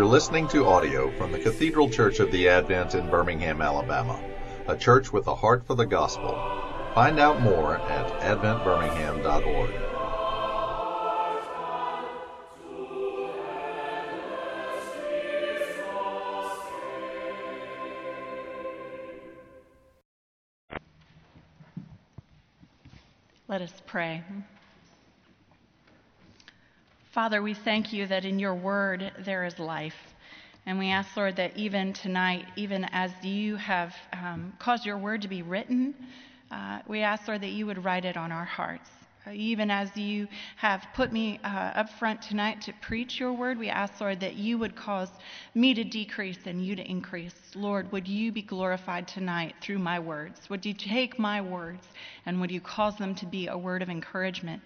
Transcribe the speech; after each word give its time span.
You're 0.00 0.08
listening 0.08 0.48
to 0.48 0.64
audio 0.64 1.10
from 1.18 1.30
the 1.30 1.38
Cathedral 1.38 1.90
Church 1.90 2.20
of 2.20 2.32
the 2.32 2.48
Advent 2.48 2.94
in 2.94 3.10
Birmingham, 3.10 3.60
Alabama, 3.60 4.18
a 4.66 4.74
church 4.74 5.12
with 5.12 5.26
a 5.26 5.34
heart 5.34 5.66
for 5.66 5.74
the 5.74 5.84
gospel. 5.84 6.30
Find 6.94 7.20
out 7.20 7.42
more 7.42 7.76
at 7.76 8.08
adventbirmingham.org. 8.22 9.70
Let 23.48 23.60
us 23.60 23.74
pray. 23.86 24.24
Father, 27.20 27.42
we 27.42 27.52
thank 27.52 27.92
you 27.92 28.06
that 28.06 28.24
in 28.24 28.38
your 28.38 28.54
word 28.54 29.12
there 29.26 29.44
is 29.44 29.58
life. 29.58 30.14
And 30.64 30.78
we 30.78 30.88
ask, 30.88 31.14
Lord, 31.14 31.36
that 31.36 31.54
even 31.54 31.92
tonight, 31.92 32.46
even 32.56 32.84
as 32.92 33.10
you 33.22 33.56
have 33.56 33.94
um, 34.14 34.54
caused 34.58 34.86
your 34.86 34.96
word 34.96 35.20
to 35.20 35.28
be 35.28 35.42
written, 35.42 35.94
uh, 36.50 36.78
we 36.88 37.02
ask, 37.02 37.28
Lord, 37.28 37.42
that 37.42 37.50
you 37.50 37.66
would 37.66 37.84
write 37.84 38.06
it 38.06 38.16
on 38.16 38.32
our 38.32 38.46
hearts. 38.46 38.88
Uh, 39.26 39.32
even 39.32 39.70
as 39.70 39.94
you 39.98 40.28
have 40.56 40.82
put 40.94 41.12
me 41.12 41.38
uh, 41.44 41.48
up 41.48 41.90
front 41.98 42.22
tonight 42.22 42.62
to 42.62 42.72
preach 42.80 43.20
your 43.20 43.34
word, 43.34 43.58
we 43.58 43.68
ask, 43.68 44.00
Lord, 44.00 44.18
that 44.20 44.36
you 44.36 44.56
would 44.56 44.74
cause 44.74 45.10
me 45.54 45.74
to 45.74 45.84
decrease 45.84 46.38
and 46.46 46.64
you 46.64 46.74
to 46.74 46.90
increase. 46.90 47.34
Lord, 47.54 47.92
would 47.92 48.08
you 48.08 48.32
be 48.32 48.40
glorified 48.40 49.06
tonight 49.06 49.56
through 49.60 49.78
my 49.78 50.00
words? 50.00 50.48
Would 50.48 50.64
you 50.64 50.72
take 50.72 51.18
my 51.18 51.42
words 51.42 51.86
and 52.24 52.40
would 52.40 52.50
you 52.50 52.62
cause 52.62 52.96
them 52.96 53.14
to 53.16 53.26
be 53.26 53.48
a 53.48 53.58
word 53.58 53.82
of 53.82 53.90
encouragement 53.90 54.62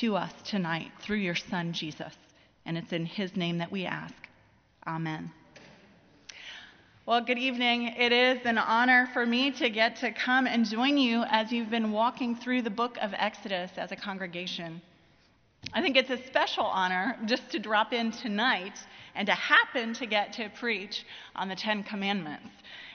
to 0.00 0.16
us 0.16 0.32
tonight 0.44 0.90
through 1.00 1.18
your 1.18 1.34
Son, 1.34 1.72
Jesus. 1.72 2.14
And 2.64 2.76
it's 2.76 2.92
in 2.92 3.06
his 3.06 3.36
name 3.36 3.58
that 3.58 3.70
we 3.72 3.86
ask. 3.86 4.14
Amen. 4.86 5.30
Well, 7.06 7.20
good 7.20 7.38
evening. 7.38 7.94
It 7.96 8.12
is 8.12 8.44
an 8.44 8.58
honor 8.58 9.08
for 9.12 9.24
me 9.24 9.52
to 9.52 9.70
get 9.70 9.96
to 9.96 10.10
come 10.10 10.46
and 10.46 10.64
join 10.68 10.98
you 10.98 11.22
as 11.30 11.52
you've 11.52 11.70
been 11.70 11.92
walking 11.92 12.34
through 12.34 12.62
the 12.62 12.70
book 12.70 12.98
of 13.00 13.12
Exodus 13.14 13.70
as 13.76 13.92
a 13.92 13.96
congregation. 13.96 14.82
I 15.72 15.80
think 15.80 15.96
it's 15.96 16.10
a 16.10 16.22
special 16.26 16.64
honor 16.64 17.16
just 17.26 17.50
to 17.52 17.58
drop 17.58 17.92
in 17.92 18.10
tonight 18.10 18.78
and 19.14 19.26
to 19.26 19.34
happen 19.34 19.94
to 19.94 20.06
get 20.06 20.32
to 20.34 20.50
preach 20.58 21.04
on 21.34 21.48
the 21.48 21.56
Ten 21.56 21.82
Commandments. 21.82 22.48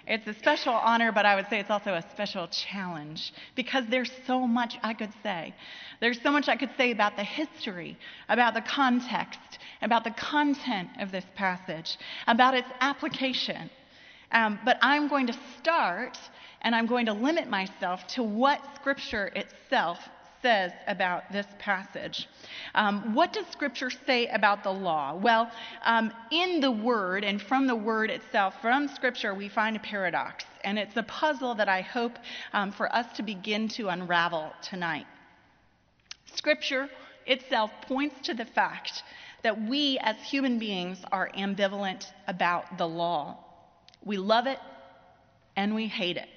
It's 0.07 0.25
a 0.27 0.33
special 0.33 0.73
honor, 0.73 1.11
but 1.11 1.25
I 1.25 1.35
would 1.35 1.47
say 1.49 1.59
it's 1.59 1.69
also 1.69 1.93
a 1.93 2.01
special 2.11 2.47
challenge 2.47 3.33
because 3.55 3.85
there's 3.89 4.11
so 4.25 4.47
much 4.47 4.77
I 4.83 4.93
could 4.93 5.13
say. 5.21 5.53
There's 5.99 6.21
so 6.21 6.31
much 6.31 6.47
I 6.47 6.55
could 6.55 6.71
say 6.77 6.91
about 6.91 7.15
the 7.15 7.23
history, 7.23 7.97
about 8.27 8.53
the 8.53 8.61
context, 8.61 9.59
about 9.81 10.03
the 10.03 10.11
content 10.11 10.89
of 10.99 11.11
this 11.11 11.25
passage, 11.35 11.97
about 12.27 12.55
its 12.55 12.67
application. 12.79 13.69
Um, 14.31 14.59
but 14.65 14.77
I'm 14.81 15.07
going 15.07 15.27
to 15.27 15.35
start 15.59 16.17
and 16.61 16.75
I'm 16.75 16.85
going 16.85 17.05
to 17.07 17.13
limit 17.13 17.49
myself 17.49 18.07
to 18.07 18.23
what 18.23 18.61
Scripture 18.75 19.31
itself 19.35 19.99
says 20.41 20.71
about 20.87 21.31
this 21.31 21.45
passage. 21.59 22.27
Um, 22.75 23.13
what 23.13 23.33
does 23.33 23.45
Scripture 23.47 23.89
say 23.89 24.27
about 24.27 24.63
the 24.63 24.71
law? 24.71 25.15
Well, 25.15 25.51
um, 25.83 26.11
in 26.31 26.59
the 26.59 26.71
Word 26.71 27.23
and 27.23 27.41
from 27.41 27.67
the 27.67 27.75
Word 27.75 28.09
itself, 28.09 28.55
from 28.61 28.87
Scripture, 28.87 29.33
we 29.33 29.49
find 29.49 29.75
a 29.75 29.79
paradox. 29.79 30.43
And 30.63 30.77
it's 30.77 30.97
a 30.97 31.03
puzzle 31.03 31.55
that 31.55 31.69
I 31.69 31.81
hope 31.81 32.17
um, 32.53 32.71
for 32.71 32.93
us 32.93 33.05
to 33.17 33.23
begin 33.23 33.67
to 33.69 33.89
unravel 33.89 34.51
tonight. 34.61 35.05
Scripture 36.25 36.89
itself 37.25 37.71
points 37.81 38.15
to 38.27 38.33
the 38.33 38.45
fact 38.45 39.03
that 39.43 39.59
we 39.61 39.97
as 40.01 40.15
human 40.17 40.59
beings 40.59 40.99
are 41.11 41.29
ambivalent 41.37 42.05
about 42.27 42.77
the 42.77 42.87
law. 42.87 43.37
We 44.03 44.17
love 44.17 44.47
it 44.47 44.59
and 45.55 45.75
we 45.75 45.87
hate 45.87 46.17
it. 46.17 46.27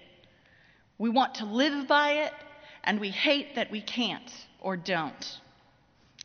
We 0.99 1.11
want 1.11 1.35
to 1.37 1.45
live 1.45 1.89
by 1.89 2.13
it 2.25 2.33
and 2.85 3.01
we 3.01 3.11
hate 3.11 3.55
that 3.57 3.71
we 3.71 3.81
can't 3.81 4.33
or 4.61 4.77
don't. 4.77 5.41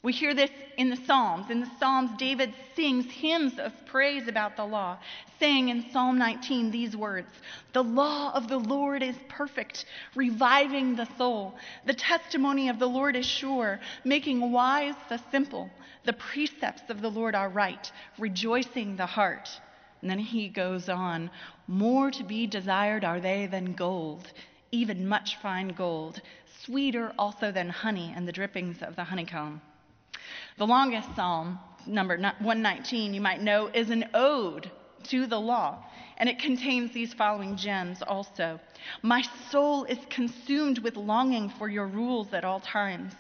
We 0.01 0.13
hear 0.13 0.33
this 0.33 0.51
in 0.77 0.89
the 0.89 0.95
Psalms. 0.95 1.49
In 1.49 1.59
the 1.59 1.69
Psalms, 1.77 2.11
David 2.17 2.53
sings 2.73 3.11
hymns 3.11 3.59
of 3.59 3.73
praise 3.85 4.29
about 4.29 4.55
the 4.55 4.63
law, 4.63 4.97
saying 5.39 5.67
in 5.67 5.91
Psalm 5.91 6.17
19 6.17 6.71
these 6.71 6.95
words 6.95 7.27
The 7.73 7.83
law 7.83 8.31
of 8.33 8.47
the 8.47 8.59
Lord 8.59 9.03
is 9.03 9.17
perfect, 9.27 9.85
reviving 10.15 10.95
the 10.95 11.07
soul. 11.17 11.55
The 11.85 11.93
testimony 11.93 12.69
of 12.69 12.79
the 12.79 12.87
Lord 12.87 13.17
is 13.17 13.25
sure, 13.25 13.81
making 14.05 14.53
wise 14.53 14.95
the 15.09 15.19
simple. 15.31 15.69
The 16.05 16.13
precepts 16.13 16.89
of 16.89 17.01
the 17.01 17.11
Lord 17.11 17.35
are 17.35 17.49
right, 17.49 17.91
rejoicing 18.17 18.95
the 18.95 19.05
heart. 19.05 19.49
And 20.01 20.09
then 20.09 20.19
he 20.19 20.47
goes 20.47 20.87
on 20.87 21.29
More 21.67 22.09
to 22.11 22.23
be 22.23 22.47
desired 22.47 23.03
are 23.03 23.19
they 23.19 23.47
than 23.47 23.73
gold, 23.73 24.31
even 24.71 25.09
much 25.09 25.35
fine 25.41 25.69
gold, 25.69 26.21
sweeter 26.69 27.11
also 27.17 27.51
than 27.51 27.67
honey 27.67 28.13
and 28.15 28.27
the 28.27 28.31
drippings 28.31 28.83
of 28.83 28.95
the 28.95 29.03
honeycomb. 29.03 29.59
The 30.57 30.67
longest 30.67 31.15
psalm, 31.15 31.57
number 31.87 32.15
119, 32.15 33.13
you 33.15 33.21
might 33.21 33.41
know, 33.41 33.71
is 33.73 33.89
an 33.89 34.05
ode 34.13 34.69
to 35.05 35.25
the 35.25 35.39
law, 35.39 35.83
and 36.17 36.29
it 36.29 36.37
contains 36.37 36.91
these 36.91 37.11
following 37.11 37.55
gems 37.55 38.03
also. 38.03 38.59
My 39.01 39.23
soul 39.49 39.85
is 39.85 39.97
consumed 40.11 40.77
with 40.79 40.95
longing 40.95 41.49
for 41.49 41.69
your 41.69 41.87
rules 41.87 42.33
at 42.33 42.45
all 42.45 42.59
times. 42.59 43.13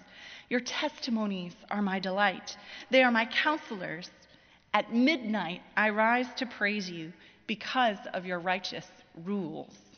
Your 0.49 0.59
testimonies 0.59 1.55
are 1.71 1.81
my 1.81 1.97
delight, 1.97 2.55
they 2.91 3.01
are 3.01 3.11
my 3.11 3.25
counselors. 3.25 4.11
At 4.71 4.93
midnight, 4.93 5.63
I 5.75 5.89
rise 5.89 6.27
to 6.35 6.45
praise 6.45 6.87
you 6.87 7.11
because 7.47 7.97
of 8.13 8.27
your 8.27 8.37
righteous 8.37 8.85
rules. 9.25 9.88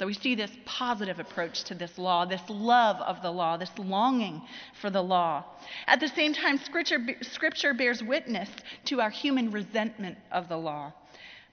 So 0.00 0.06
we 0.06 0.14
see 0.14 0.34
this 0.34 0.52
positive 0.64 1.20
approach 1.20 1.64
to 1.64 1.74
this 1.74 1.98
law, 1.98 2.24
this 2.24 2.48
love 2.48 2.96
of 3.02 3.20
the 3.20 3.30
law, 3.30 3.58
this 3.58 3.76
longing 3.76 4.40
for 4.80 4.88
the 4.88 5.02
law. 5.02 5.44
At 5.86 6.00
the 6.00 6.08
same 6.08 6.32
time, 6.32 6.56
scripture, 6.56 7.06
scripture 7.20 7.74
bears 7.74 8.02
witness 8.02 8.48
to 8.86 9.02
our 9.02 9.10
human 9.10 9.50
resentment 9.50 10.16
of 10.32 10.48
the 10.48 10.56
law. 10.56 10.94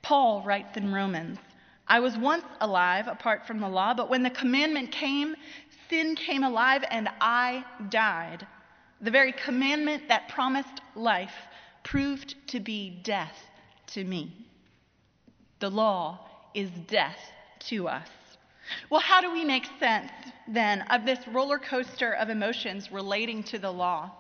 Paul 0.02 0.44
writes 0.44 0.78
in 0.78 0.94
Romans 0.94 1.40
I 1.90 2.00
was 2.00 2.18
once 2.18 2.46
alive 2.62 3.09
apart 3.09 3.46
from 3.46 3.59
the 3.59 3.68
law, 3.68 3.94
but 3.94 4.09
when 4.09 4.24
the 4.24 4.30
commandment 4.30 4.94
came, 4.94 5.36
sin 5.90 6.16
came 6.16 6.46
alive 6.46 6.86
and 6.90 7.09
I 7.19 7.66
died. 7.90 8.47
The 9.02 9.12
very 9.12 9.34
commandment 9.34 10.07
that 10.07 10.30
promised 10.30 10.80
life 10.96 11.36
proved 11.84 12.36
to 12.47 12.62
be 12.62 13.02
death 13.03 13.44
to 13.88 14.06
me. 14.06 14.47
The 15.59 15.69
law 15.69 16.30
is 16.53 16.69
death 16.88 17.19
to 17.68 17.90
us. 17.90 18.07
Well, 18.90 19.02
how 19.02 19.22
do 19.22 19.32
we 19.32 19.44
make 19.44 19.66
sense 19.80 20.12
then 20.48 20.82
of 20.84 21.06
this 21.06 21.20
roller 21.28 21.60
coaster 21.60 22.14
of 22.14 22.30
emotions 22.30 22.92
relating 22.92 23.44
to 23.44 23.60
the 23.60 23.72
law? 23.72 24.12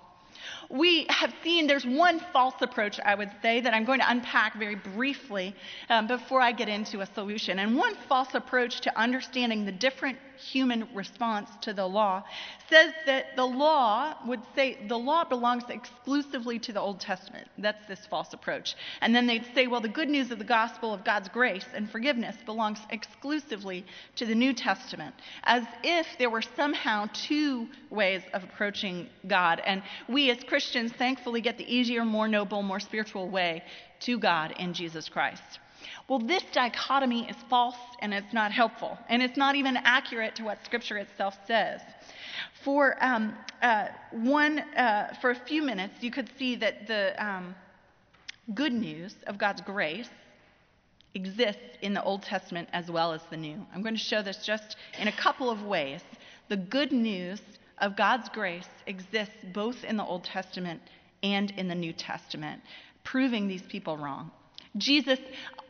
We 0.69 1.05
have 1.09 1.33
seen 1.43 1.67
there's 1.67 1.85
one 1.85 2.19
false 2.31 2.55
approach, 2.61 2.99
I 3.03 3.15
would 3.15 3.31
say, 3.41 3.61
that 3.61 3.73
I'm 3.73 3.85
going 3.85 3.99
to 3.99 4.09
unpack 4.09 4.57
very 4.57 4.75
briefly 4.75 5.55
um, 5.89 6.07
before 6.07 6.41
I 6.41 6.51
get 6.51 6.69
into 6.69 7.01
a 7.01 7.05
solution. 7.05 7.59
And 7.59 7.75
one 7.77 7.95
false 8.07 8.33
approach 8.33 8.81
to 8.81 8.99
understanding 8.99 9.65
the 9.65 9.71
different 9.71 10.17
human 10.37 10.87
response 10.93 11.49
to 11.61 11.73
the 11.73 11.85
law 11.85 12.23
says 12.69 12.93
that 13.05 13.35
the 13.35 13.45
law 13.45 14.15
would 14.25 14.41
say 14.55 14.77
the 14.87 14.97
law 14.97 15.23
belongs 15.23 15.63
exclusively 15.69 16.59
to 16.59 16.73
the 16.73 16.79
Old 16.79 16.99
Testament. 16.99 17.47
That's 17.57 17.85
this 17.87 18.05
false 18.05 18.33
approach. 18.33 18.75
And 19.01 19.15
then 19.15 19.27
they'd 19.27 19.45
say, 19.53 19.67
well, 19.67 19.81
the 19.81 19.87
good 19.87 20.09
news 20.09 20.31
of 20.31 20.39
the 20.39 20.45
gospel 20.45 20.93
of 20.93 21.03
God's 21.03 21.29
grace 21.29 21.65
and 21.73 21.89
forgiveness 21.89 22.35
belongs 22.45 22.79
exclusively 22.89 23.85
to 24.15 24.25
the 24.25 24.35
New 24.35 24.53
Testament, 24.53 25.15
as 25.43 25.63
if 25.83 26.07
there 26.17 26.29
were 26.29 26.41
somehow 26.41 27.07
two 27.13 27.67
ways 27.89 28.21
of 28.33 28.43
approaching 28.43 29.07
God. 29.27 29.61
And 29.65 29.81
we 30.07 30.29
as 30.31 30.43
Christians 30.43 30.91
thankfully 30.91 31.41
get 31.41 31.57
the 31.57 31.73
easier, 31.73 32.05
more 32.05 32.27
noble, 32.27 32.61
more 32.61 32.79
spiritual 32.79 33.29
way 33.29 33.63
to 34.01 34.19
God 34.19 34.53
in 34.59 34.73
Jesus 34.73 35.09
Christ. 35.09 35.59
Well, 36.07 36.19
this 36.19 36.43
dichotomy 36.53 37.29
is 37.29 37.35
false 37.49 37.77
and 37.99 38.13
it's 38.13 38.33
not 38.33 38.51
helpful, 38.51 38.97
and 39.09 39.21
it's 39.21 39.37
not 39.37 39.55
even 39.55 39.77
accurate 39.77 40.35
to 40.35 40.43
what 40.43 40.63
Scripture 40.65 40.97
itself 40.97 41.37
says. 41.45 41.81
For 42.63 42.97
um, 43.03 43.35
uh, 43.61 43.87
one, 44.11 44.59
uh, 44.59 45.15
for 45.21 45.31
a 45.31 45.35
few 45.35 45.61
minutes, 45.61 46.01
you 46.01 46.11
could 46.11 46.29
see 46.37 46.55
that 46.57 46.87
the 46.87 47.13
um, 47.23 47.55
good 48.53 48.73
news 48.73 49.15
of 49.27 49.37
God's 49.37 49.61
grace 49.61 50.09
exists 51.13 51.77
in 51.81 51.93
the 51.93 52.03
Old 52.03 52.23
Testament 52.23 52.69
as 52.73 52.91
well 52.91 53.11
as 53.11 53.21
the 53.29 53.37
New. 53.37 53.65
I'm 53.73 53.81
going 53.81 53.95
to 53.95 54.01
show 54.01 54.21
this 54.21 54.45
just 54.45 54.77
in 54.99 55.07
a 55.07 55.11
couple 55.11 55.49
of 55.49 55.63
ways. 55.63 56.01
The 56.47 56.57
good 56.57 56.91
news 56.91 57.41
of 57.79 57.95
God's 57.95 58.29
grace 58.29 58.69
exists 58.85 59.35
both 59.53 59.83
in 59.83 59.97
the 59.97 60.03
Old 60.03 60.23
Testament 60.23 60.81
and 61.23 61.51
in 61.51 61.67
the 61.67 61.75
New 61.75 61.93
Testament, 61.93 62.61
proving 63.03 63.47
these 63.47 63.63
people 63.63 63.97
wrong. 63.97 64.31
Jesus 64.77 65.19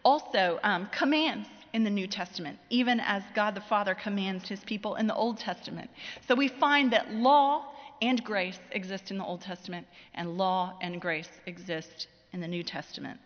also 0.04 0.60
um, 0.64 0.88
commands 0.92 1.48
in 1.74 1.84
the 1.84 1.90
New 1.90 2.08
Testament, 2.08 2.58
even 2.70 3.00
as 3.00 3.24
God 3.36 3.56
the 3.56 3.62
Father 3.62 3.94
commands 3.94 4.48
his 4.48 4.62
people 4.62 4.96
in 4.96 5.08
the 5.08 5.16
Old 5.16 5.38
Testament. 5.38 5.90
So 6.28 6.36
we 6.36 6.48
find 6.48 6.92
that 6.94 7.14
law 7.14 7.66
and 8.02 8.24
grace 8.24 8.60
exist 8.72 9.12
in 9.12 9.18
the 9.18 9.24
Old 9.24 9.42
Testament, 9.42 9.88
and 10.14 10.38
law 10.38 10.78
and 10.82 11.02
grace 11.02 11.30
exist 11.46 12.08
in 12.34 12.40
the 12.40 12.48
New 12.48 12.64
Testament. 12.64 13.20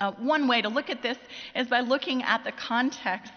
Uh, 0.00 0.12
one 0.12 0.46
way 0.46 0.62
to 0.62 0.68
look 0.68 0.90
at 0.90 1.02
this 1.02 1.18
is 1.56 1.66
by 1.66 1.80
looking 1.80 2.22
at 2.22 2.44
the 2.44 2.52
context 2.52 3.32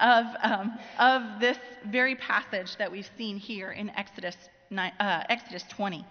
of, 0.00 0.26
um, 0.42 0.78
of 0.98 1.40
this 1.40 1.58
very 1.86 2.14
passage 2.16 2.76
that 2.76 2.90
we've 2.90 3.10
seen 3.16 3.36
here 3.36 3.72
in 3.72 3.90
Exodus, 3.90 4.36
uh, 4.76 4.90
Exodus 5.28 5.64
20. 5.70 6.04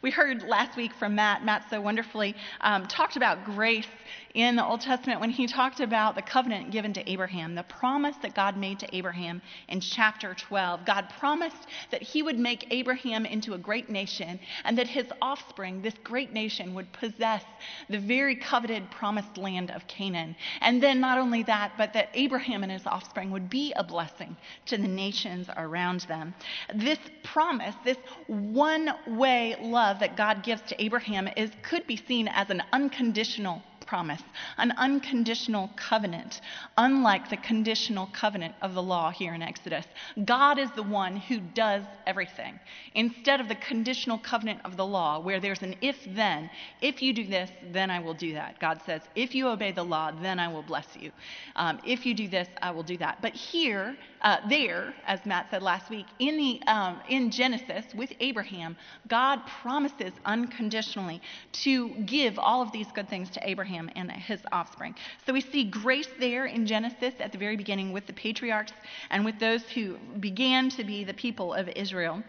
We 0.00 0.12
heard 0.12 0.44
last 0.44 0.76
week 0.76 0.94
from 0.94 1.16
Matt. 1.16 1.44
Matt 1.44 1.68
so 1.70 1.80
wonderfully 1.80 2.36
um, 2.60 2.86
talked 2.86 3.16
about 3.16 3.44
grace 3.44 3.88
in 4.34 4.54
the 4.54 4.64
Old 4.64 4.80
Testament 4.80 5.20
when 5.20 5.30
he 5.30 5.48
talked 5.48 5.80
about 5.80 6.14
the 6.14 6.22
covenant 6.22 6.70
given 6.70 6.92
to 6.92 7.10
Abraham, 7.10 7.56
the 7.56 7.64
promise 7.64 8.14
that 8.22 8.34
God 8.34 8.56
made 8.56 8.78
to 8.78 8.96
Abraham 8.96 9.42
in 9.68 9.80
chapter 9.80 10.34
12. 10.34 10.84
God 10.84 11.12
promised 11.18 11.66
that 11.90 12.02
he 12.02 12.22
would 12.22 12.38
make 12.38 12.68
Abraham 12.70 13.26
into 13.26 13.54
a 13.54 13.58
great 13.58 13.90
nation 13.90 14.38
and 14.64 14.78
that 14.78 14.86
his 14.86 15.06
offspring, 15.20 15.82
this 15.82 15.94
great 16.04 16.32
nation, 16.32 16.74
would 16.74 16.92
possess 16.92 17.42
the 17.88 17.98
very 17.98 18.36
coveted 18.36 18.88
promised 18.92 19.36
land 19.36 19.72
of 19.72 19.86
Canaan. 19.88 20.36
And 20.60 20.80
then 20.80 21.00
not 21.00 21.18
only 21.18 21.42
that, 21.44 21.72
but 21.76 21.92
that 21.94 22.10
Abraham 22.14 22.62
and 22.62 22.70
his 22.70 22.86
offspring 22.86 23.32
would 23.32 23.50
be 23.50 23.72
a 23.74 23.82
blessing 23.82 24.36
to 24.66 24.76
the 24.76 24.86
nations 24.86 25.48
around 25.56 26.02
them. 26.02 26.34
This 26.74 26.98
promise, 27.24 27.74
this 27.84 27.98
one 28.26 28.90
way 29.08 29.56
love 29.60 29.87
that 29.94 30.16
God 30.16 30.42
gives 30.42 30.62
to 30.62 30.82
Abraham 30.82 31.28
is 31.36 31.50
could 31.62 31.86
be 31.86 31.96
seen 31.96 32.28
as 32.28 32.50
an 32.50 32.62
unconditional 32.72 33.62
promise, 33.88 34.22
an 34.58 34.72
unconditional 34.76 35.70
covenant, 35.74 36.42
unlike 36.76 37.30
the 37.30 37.36
conditional 37.38 38.06
covenant 38.12 38.54
of 38.60 38.74
the 38.74 38.82
law 38.82 39.10
here 39.10 39.32
in 39.32 39.40
Exodus. 39.40 39.86
God 40.26 40.58
is 40.58 40.70
the 40.72 40.82
one 40.82 41.16
who 41.16 41.40
does 41.40 41.84
everything. 42.06 42.60
Instead 42.94 43.40
of 43.40 43.48
the 43.48 43.54
conditional 43.54 44.18
covenant 44.18 44.60
of 44.66 44.76
the 44.76 44.84
law, 44.84 45.18
where 45.18 45.40
there's 45.40 45.62
an 45.62 45.74
if 45.80 45.96
then, 46.14 46.50
if 46.82 47.00
you 47.00 47.14
do 47.14 47.26
this, 47.26 47.50
then 47.72 47.90
I 47.90 47.98
will 47.98 48.14
do 48.14 48.34
that. 48.34 48.60
God 48.60 48.80
says, 48.84 49.00
if 49.14 49.34
you 49.34 49.48
obey 49.48 49.72
the 49.72 49.84
law, 49.84 50.10
then 50.10 50.38
I 50.38 50.48
will 50.48 50.62
bless 50.62 50.94
you. 50.94 51.10
Um, 51.56 51.80
if 51.82 52.04
you 52.04 52.12
do 52.14 52.28
this, 52.28 52.48
I 52.60 52.70
will 52.70 52.82
do 52.82 52.98
that. 52.98 53.22
But 53.22 53.34
here, 53.34 53.96
uh, 54.22 54.38
there, 54.48 54.94
as 55.06 55.24
Matt 55.24 55.50
said 55.50 55.62
last 55.62 55.90
week, 55.90 56.06
in, 56.18 56.36
the, 56.36 56.60
um, 56.66 57.00
in 57.08 57.30
Genesis 57.30 57.84
with 57.94 58.12
Abraham, 58.20 58.76
God 59.06 59.40
promises 59.62 60.12
unconditionally 60.24 61.20
to 61.64 61.90
give 62.06 62.38
all 62.38 62.62
of 62.62 62.72
these 62.72 62.90
good 62.92 63.08
things 63.08 63.30
to 63.30 63.48
Abraham 63.48 63.90
and 63.96 64.10
his 64.10 64.40
offspring. 64.52 64.94
So 65.26 65.32
we 65.32 65.40
see 65.40 65.64
grace 65.64 66.08
there 66.18 66.46
in 66.46 66.66
Genesis 66.66 67.14
at 67.20 67.32
the 67.32 67.38
very 67.38 67.56
beginning 67.56 67.92
with 67.92 68.06
the 68.06 68.12
patriarchs 68.12 68.72
and 69.10 69.24
with 69.24 69.38
those 69.38 69.62
who 69.70 69.96
began 70.20 70.68
to 70.70 70.84
be 70.84 71.04
the 71.04 71.14
people 71.14 71.54
of 71.54 71.68
Israel. 71.68 72.22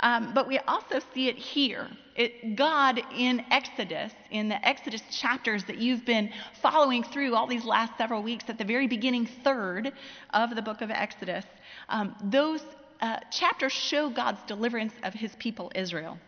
Um, 0.00 0.32
but 0.34 0.48
we 0.48 0.58
also 0.60 1.00
see 1.12 1.28
it 1.28 1.36
here. 1.36 1.88
It, 2.14 2.54
God 2.54 3.00
in 3.16 3.44
Exodus, 3.50 4.12
in 4.30 4.48
the 4.48 4.66
Exodus 4.66 5.02
chapters 5.10 5.64
that 5.64 5.78
you've 5.78 6.04
been 6.04 6.30
following 6.62 7.02
through 7.02 7.34
all 7.34 7.46
these 7.46 7.64
last 7.64 7.98
several 7.98 8.22
weeks, 8.22 8.44
at 8.48 8.58
the 8.58 8.64
very 8.64 8.86
beginning 8.86 9.26
third 9.42 9.92
of 10.32 10.54
the 10.54 10.62
book 10.62 10.80
of 10.80 10.90
Exodus, 10.90 11.44
um, 11.88 12.14
those 12.22 12.62
uh, 13.00 13.18
chapters 13.30 13.72
show 13.72 14.08
God's 14.10 14.40
deliverance 14.46 14.92
of 15.02 15.12
his 15.12 15.34
people 15.36 15.72
Israel. 15.74 16.18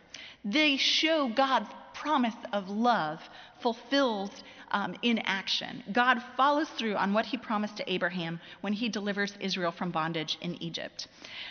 They 0.43 0.77
show 0.77 1.29
God's 1.29 1.69
promise 1.93 2.35
of 2.53 2.69
love 2.69 3.19
fulfilled 3.61 4.31
um, 4.71 4.95
in 5.01 5.19
action. 5.19 5.83
God 5.91 6.21
follows 6.35 6.69
through 6.69 6.95
on 6.95 7.13
what 7.13 7.25
he 7.25 7.37
promised 7.37 7.77
to 7.77 7.91
Abraham 7.91 8.39
when 8.61 8.73
he 8.73 8.89
delivers 8.89 9.33
Israel 9.39 9.71
from 9.71 9.91
bondage 9.91 10.37
in 10.41 10.61
Egypt. 10.61 11.07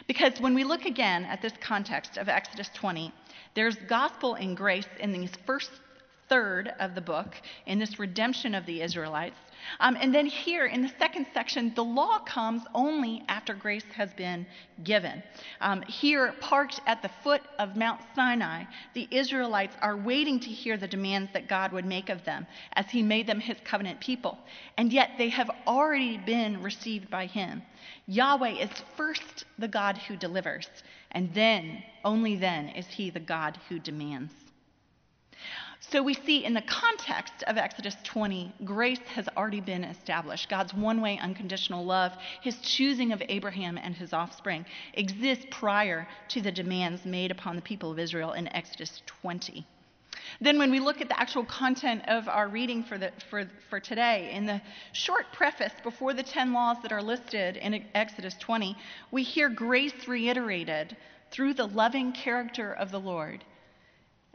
Because 0.07 0.41
when 0.41 0.55
we 0.55 0.65
look 0.65 0.85
again 0.85 1.25
at 1.25 1.43
this 1.43 1.55
context 1.61 2.17
of 2.17 2.29
Exodus 2.29 2.71
20, 2.75 3.13
there's 3.57 3.77
gospel 3.89 4.35
and 4.35 4.57
grace 4.57 4.87
in 5.01 5.11
these 5.11 5.33
first 5.47 5.71
third 6.29 6.73
of 6.79 6.95
the 6.95 7.01
book 7.01 7.35
in 7.67 7.79
this 7.79 7.99
redemption 7.99 8.55
of 8.55 8.67
the 8.67 8.83
Israelites. 8.83 9.37
Um, 9.81 9.97
and 10.01 10.15
then 10.15 10.27
here 10.27 10.67
in 10.67 10.83
the 10.83 10.93
second 10.99 11.27
section, 11.33 11.73
the 11.75 11.85
law 11.85 12.19
comes 12.21 12.63
only 12.75 13.23
after 13.29 13.55
grace 13.55 13.85
has 13.95 14.13
been 14.13 14.47
given. 14.85 15.23
Um, 15.61 15.83
here, 15.83 16.35
parked 16.41 16.81
at 16.87 17.03
the 17.03 17.11
foot 17.25 17.43
of 17.59 17.77
Mount 17.77 18.01
Sinai, 18.15 18.65
the 18.95 19.09
Israelites 19.11 19.75
are 19.81 19.97
waiting 19.97 20.39
to 20.41 20.49
hear 20.49 20.77
the 20.77 20.87
demands 20.87 21.31
that 21.33 21.49
God 21.49 21.73
would 21.73 21.87
make 21.87 22.11
of 22.11 22.25
them 22.25 22.47
as 22.75 22.87
He 22.91 23.03
made 23.03 23.27
them 23.27 23.41
His 23.41 23.57
covenant 23.65 24.01
people. 24.01 24.39
And 24.77 24.93
yet 24.93 25.13
they 25.19 25.31
have 25.31 25.51
already 25.67 26.19
been 26.19 26.63
received 26.63 27.11
by 27.11 27.27
Him. 27.27 27.63
Yahweh 28.07 28.63
is 28.63 28.71
first 28.97 29.45
the 29.59 29.69
God 29.69 29.97
who 29.97 30.17
delivers, 30.17 30.69
and 31.17 31.33
then, 31.33 31.83
only 32.05 32.37
then, 32.37 32.69
is 32.69 32.87
He 32.89 33.09
the 33.09 33.21
God 33.21 33.59
who 33.71 33.79
demands. 33.79 34.35
So 35.81 36.03
we 36.03 36.13
see 36.13 36.45
in 36.45 36.53
the 36.53 36.61
context 36.61 37.43
of 37.47 37.57
Exodus 37.57 37.97
20, 38.05 38.53
grace 38.67 39.01
has 39.15 39.27
already 39.35 39.63
been 39.63 39.83
established. 39.85 40.51
God's 40.51 40.75
one 40.75 41.01
way 41.01 41.19
unconditional 41.19 41.87
love, 41.87 42.13
his 42.43 42.61
choosing 42.61 43.13
of 43.13 43.23
Abraham 43.31 43.79
and 43.79 43.95
his 43.95 44.13
offspring, 44.13 44.67
exists 44.93 45.47
prior 45.51 46.07
to 46.29 46.43
the 46.43 46.53
demands 46.53 47.07
made 47.07 47.31
upon 47.31 47.57
the 47.57 47.63
people 47.63 47.91
of 47.91 47.99
Israel 47.99 48.35
in 48.35 48.55
Exodus 48.55 49.03
20. 49.07 49.65
Then, 50.41 50.59
when 50.59 50.71
we 50.71 50.81
look 50.81 51.01
at 51.01 51.09
the 51.09 51.19
actual 51.19 51.45
content 51.45 52.03
of 52.09 52.29
our 52.29 52.49
reading 52.49 52.85
for, 52.85 52.99
the, 52.99 53.11
for, 53.31 53.49
for 53.71 53.81
today, 53.81 54.31
in 54.33 54.47
the 54.47 54.61
short 54.93 55.27
preface 55.33 55.73
before 55.83 56.13
the 56.13 56.23
10 56.23 56.53
laws 56.53 56.77
that 56.83 56.93
are 56.93 57.03
listed 57.03 57.57
in 57.57 57.85
Exodus 57.95 58.35
20, 58.39 58.77
we 59.11 59.23
hear 59.23 59.49
grace 59.49 60.07
reiterated 60.07 60.97
through 61.31 61.55
the 61.55 61.67
loving 61.67 62.13
character 62.13 62.73
of 62.73 62.91
the 62.91 63.01
Lord 63.01 63.45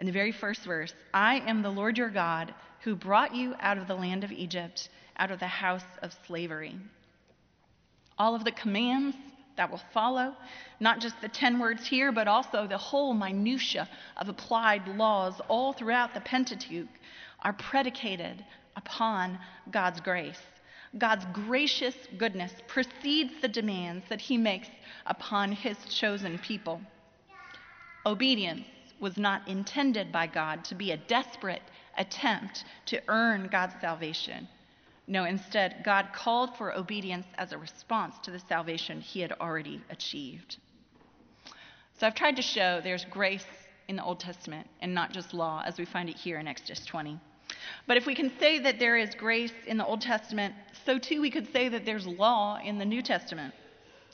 in 0.01 0.07
the 0.07 0.11
very 0.11 0.31
first 0.31 0.65
verse 0.65 0.93
I 1.13 1.37
am 1.47 1.61
the 1.61 1.69
Lord 1.69 1.97
your 1.97 2.09
God 2.09 2.53
who 2.81 2.95
brought 2.95 3.35
you 3.35 3.53
out 3.59 3.77
of 3.77 3.87
the 3.87 3.95
land 3.95 4.23
of 4.23 4.31
Egypt, 4.31 4.89
out 5.17 5.29
of 5.29 5.39
the 5.39 5.47
house 5.47 5.85
of 6.01 6.15
slavery. 6.25 6.75
All 8.17 8.33
of 8.33 8.43
the 8.43 8.51
commands 8.51 9.15
that 9.57 9.69
will 9.69 9.81
follow, 9.93 10.35
not 10.79 10.99
just 10.99 11.19
the 11.21 11.29
10 11.29 11.59
words 11.59 11.85
here, 11.87 12.11
but 12.11 12.27
also 12.27 12.67
the 12.67 12.77
whole 12.77 13.13
minutia 13.13 13.87
of 14.17 14.29
applied 14.29 14.87
laws 14.87 15.39
all 15.47 15.73
throughout 15.73 16.13
the 16.13 16.21
Pentateuch, 16.21 16.89
are 17.41 17.53
predicated 17.53 18.45
upon 18.75 19.39
God's 19.71 19.99
grace. 20.01 20.41
God's 20.97 21.25
gracious 21.33 21.95
goodness 22.17 22.53
precedes 22.67 23.33
the 23.41 23.47
demands 23.47 24.05
that 24.09 24.21
he 24.21 24.37
makes 24.37 24.67
upon 25.05 25.51
his 25.51 25.77
chosen 25.85 26.37
people. 26.39 26.81
Obedience 28.05 28.67
was 28.99 29.17
not 29.17 29.47
intended 29.47 30.11
by 30.11 30.27
God 30.27 30.63
to 30.65 30.75
be 30.75 30.91
a 30.91 30.97
desperate 30.97 31.61
attempt 31.97 32.65
to 32.87 33.01
earn 33.07 33.47
God's 33.47 33.73
salvation. 33.79 34.47
No, 35.07 35.25
instead, 35.25 35.81
God 35.83 36.09
called 36.13 36.55
for 36.57 36.73
obedience 36.73 37.25
as 37.37 37.51
a 37.51 37.57
response 37.57 38.15
to 38.23 38.31
the 38.31 38.39
salvation 38.39 39.01
he 39.01 39.19
had 39.21 39.33
already 39.33 39.81
achieved. 39.89 40.57
So 41.99 42.07
I've 42.07 42.15
tried 42.15 42.37
to 42.37 42.41
show 42.41 42.81
there's 42.81 43.05
grace 43.05 43.45
in 43.87 43.95
the 43.95 44.03
Old 44.03 44.19
Testament 44.19 44.67
and 44.81 44.93
not 44.93 45.11
just 45.11 45.33
law, 45.33 45.61
as 45.65 45.77
we 45.77 45.85
find 45.85 46.09
it 46.09 46.15
here 46.15 46.39
in 46.39 46.47
Exodus 46.47 46.85
20. 46.85 47.19
But 47.87 47.97
if 47.97 48.05
we 48.05 48.15
can 48.15 48.31
say 48.39 48.59
that 48.59 48.79
there 48.79 48.97
is 48.97 49.13
grace 49.15 49.53
in 49.67 49.77
the 49.77 49.85
Old 49.85 50.01
Testament, 50.01 50.55
so 50.85 50.97
too 50.97 51.21
we 51.21 51.29
could 51.29 51.51
say 51.51 51.69
that 51.69 51.85
there's 51.85 52.07
law 52.07 52.57
in 52.63 52.77
the 52.77 52.85
New 52.85 53.01
Testament. 53.01 53.53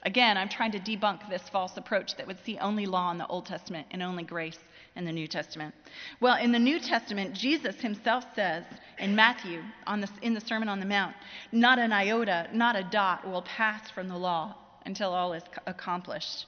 Again, 0.03 0.37
I'm 0.37 0.49
trying 0.49 0.71
to 0.71 0.79
debunk 0.79 1.29
this 1.29 1.47
false 1.49 1.77
approach 1.77 2.15
that 2.15 2.27
would 2.27 2.43
see 2.43 2.57
only 2.57 2.85
law 2.85 3.11
in 3.11 3.17
the 3.17 3.27
Old 3.27 3.45
Testament 3.45 3.87
and 3.91 4.01
only 4.01 4.23
grace 4.23 4.59
in 4.97 5.05
the 5.05 5.11
New 5.11 5.27
Testament. 5.27 5.73
Well, 6.19 6.37
in 6.37 6.51
the 6.51 6.59
New 6.59 6.79
Testament, 6.79 7.33
Jesus 7.33 7.79
himself 7.79 8.25
says 8.35 8.65
in 8.97 9.15
Matthew, 9.15 9.61
the, 9.85 10.09
in 10.21 10.33
the 10.33 10.41
Sermon 10.41 10.67
on 10.67 10.79
the 10.79 10.85
Mount, 10.85 11.15
not 11.51 11.79
an 11.79 11.93
iota, 11.93 12.47
not 12.51 12.75
a 12.75 12.83
dot 12.83 13.25
will 13.25 13.43
pass 13.43 13.89
from 13.91 14.07
the 14.07 14.17
law 14.17 14.55
until 14.85 15.13
all 15.13 15.33
is 15.33 15.43
accomplished. 15.67 16.47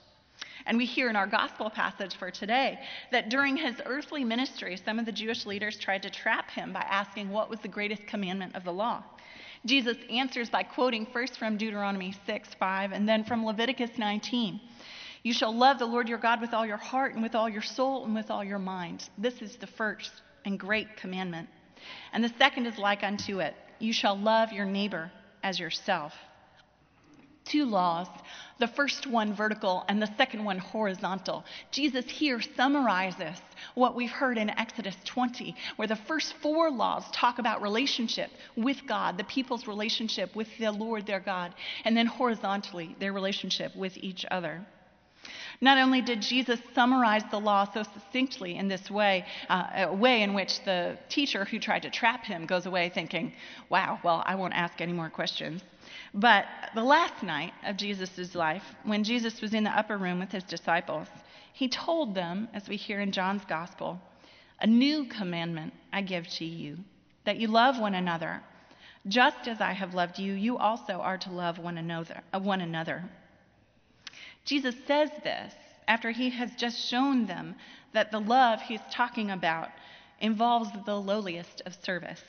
And 0.65 0.77
we 0.77 0.86
hear 0.86 1.10
in 1.10 1.15
our 1.15 1.27
gospel 1.27 1.70
passage 1.70 2.15
for 2.15 2.32
today 2.32 2.79
that 3.12 3.29
during 3.29 3.58
his 3.58 3.75
earthly 3.86 4.24
ministry, 4.24 4.77
some 4.77 5.00
of 5.00 5.06
the 5.06 5.12
Jewish 5.12 5.46
leaders 5.46 5.77
tried 5.77 6.03
to 6.03 6.10
trap 6.10 6.50
him 6.50 6.74
by 6.74 6.82
asking 6.82 7.29
what 7.29 7.50
was 7.50 7.60
the 7.60 7.68
greatest 7.68 8.06
commandment 8.08 8.56
of 8.56 8.63
the 8.63 8.74
law. 8.74 9.03
Jesus 9.65 9.98
answers 10.10 10.50
by 10.50 10.63
quoting 10.63 11.06
first 11.12 11.38
from 11.38 11.58
Deuteronomy 11.58 12.15
6 12.25 12.50
5 12.53 12.91
and 12.94 13.08
then 13.08 13.25
from 13.25 13.46
Leviticus 13.46 13.91
19. 13.98 14.60
You 15.23 15.33
shall 15.33 15.53
love 15.53 15.79
the 15.79 15.85
Lord 15.85 16.07
your 16.07 16.17
God 16.17 16.39
with 16.39 16.53
all 16.53 16.65
your 16.65 16.77
heart 16.77 17.13
and 17.13 17.21
with 17.21 17.35
all 17.35 17.49
your 17.49 17.61
soul 17.61 18.05
and 18.05 18.15
with 18.15 18.31
all 18.31 18.43
your 18.43 18.59
mind. 18.59 19.09
This 19.17 19.41
is 19.41 19.57
the 19.57 19.67
first 19.67 20.11
and 20.45 20.57
great 20.57 20.95
commandment. 20.95 21.49
And 22.13 22.23
the 22.23 22.33
second 22.38 22.65
is 22.65 22.77
like 22.77 23.03
unto 23.03 23.39
it 23.39 23.55
you 23.79 23.93
shall 23.93 24.17
love 24.17 24.51
your 24.51 24.65
neighbor 24.65 25.11
as 25.41 25.59
yourself. 25.59 26.13
Two 27.45 27.65
laws, 27.65 28.07
the 28.59 28.67
first 28.67 29.07
one 29.07 29.33
vertical 29.33 29.83
and 29.88 30.01
the 30.01 30.13
second 30.17 30.43
one 30.43 30.59
horizontal. 30.59 31.43
Jesus 31.71 32.05
here 32.05 32.41
summarizes 32.41 33.38
what 33.73 33.95
we've 33.95 34.11
heard 34.11 34.38
in 34.38 34.51
Exodus 34.51 34.95
20, 35.05 35.55
where 35.77 35.88
the 35.88 35.95
first 35.95 36.33
four 36.43 36.69
laws 36.69 37.05
talk 37.11 37.39
about 37.39 37.61
relationship 37.61 38.29
with 38.55 38.85
God, 38.85 39.17
the 39.17 39.23
people's 39.23 39.65
relationship 39.65 40.35
with 40.35 40.49
the 40.59 40.71
Lord 40.71 41.07
their 41.07 41.21
God, 41.21 41.55
and 41.85 41.97
then 41.97 42.05
horizontally, 42.05 42.95
their 42.99 43.13
relationship 43.13 43.75
with 43.75 43.97
each 43.97 44.25
other. 44.29 44.63
Not 45.61 45.77
only 45.77 46.01
did 46.01 46.21
Jesus 46.21 46.59
summarize 46.73 47.23
the 47.29 47.39
law 47.39 47.65
so 47.65 47.83
succinctly 47.83 48.55
in 48.55 48.69
this 48.69 48.89
way, 48.89 49.25
uh, 49.49 49.87
a 49.89 49.93
way 49.93 50.21
in 50.21 50.33
which 50.33 50.63
the 50.63 50.97
teacher 51.09 51.43
who 51.43 51.59
tried 51.59 51.81
to 51.81 51.89
trap 51.89 52.23
him 52.23 52.45
goes 52.45 52.65
away 52.65 52.89
thinking, 52.89 53.33
wow, 53.67 53.99
well, 54.01 54.23
I 54.25 54.35
won't 54.35 54.53
ask 54.53 54.79
any 54.79 54.93
more 54.93 55.09
questions. 55.09 55.61
But 56.13 56.45
the 56.75 56.83
last 56.83 57.23
night 57.23 57.53
of 57.65 57.75
Jesus' 57.75 58.35
life, 58.35 58.63
when 58.83 59.03
Jesus 59.03 59.41
was 59.41 59.53
in 59.53 59.65
the 59.65 59.77
upper 59.77 59.97
room 59.97 60.19
with 60.19 60.31
his 60.31 60.45
disciples, 60.45 61.07
he 61.51 61.67
told 61.67 62.15
them, 62.15 62.47
as 62.53 62.69
we 62.69 62.77
hear 62.77 63.01
in 63.01 63.11
John's 63.11 63.43
gospel, 63.43 63.99
a 64.61 64.67
new 64.67 65.05
commandment 65.05 65.73
I 65.91 66.03
give 66.03 66.25
to 66.37 66.45
you, 66.45 66.77
that 67.25 67.37
you 67.37 67.49
love 67.49 67.79
one 67.79 67.95
another. 67.95 68.41
Just 69.07 69.47
as 69.47 69.59
I 69.59 69.73
have 69.73 69.93
loved 69.93 70.19
you, 70.19 70.33
you 70.33 70.57
also 70.57 70.93
are 70.93 71.17
to 71.17 71.31
love 71.31 71.59
one 71.59 71.77
another. 71.77 72.21
One 72.33 72.61
another. 72.61 73.03
Jesus 74.50 74.74
says 74.88 75.12
this 75.24 75.53
after 75.88 76.10
he 76.10 76.32
has 76.32 76.50
just 76.56 76.89
shown 76.89 77.27
them 77.27 77.53
that 77.94 78.12
the 78.12 78.20
love 78.20 78.60
he's 78.60 78.82
talking 78.89 79.29
about 79.29 79.70
involves 80.22 80.72
the 80.88 80.96
lowliest 80.96 81.62
of 81.68 81.77
service. 81.84 82.24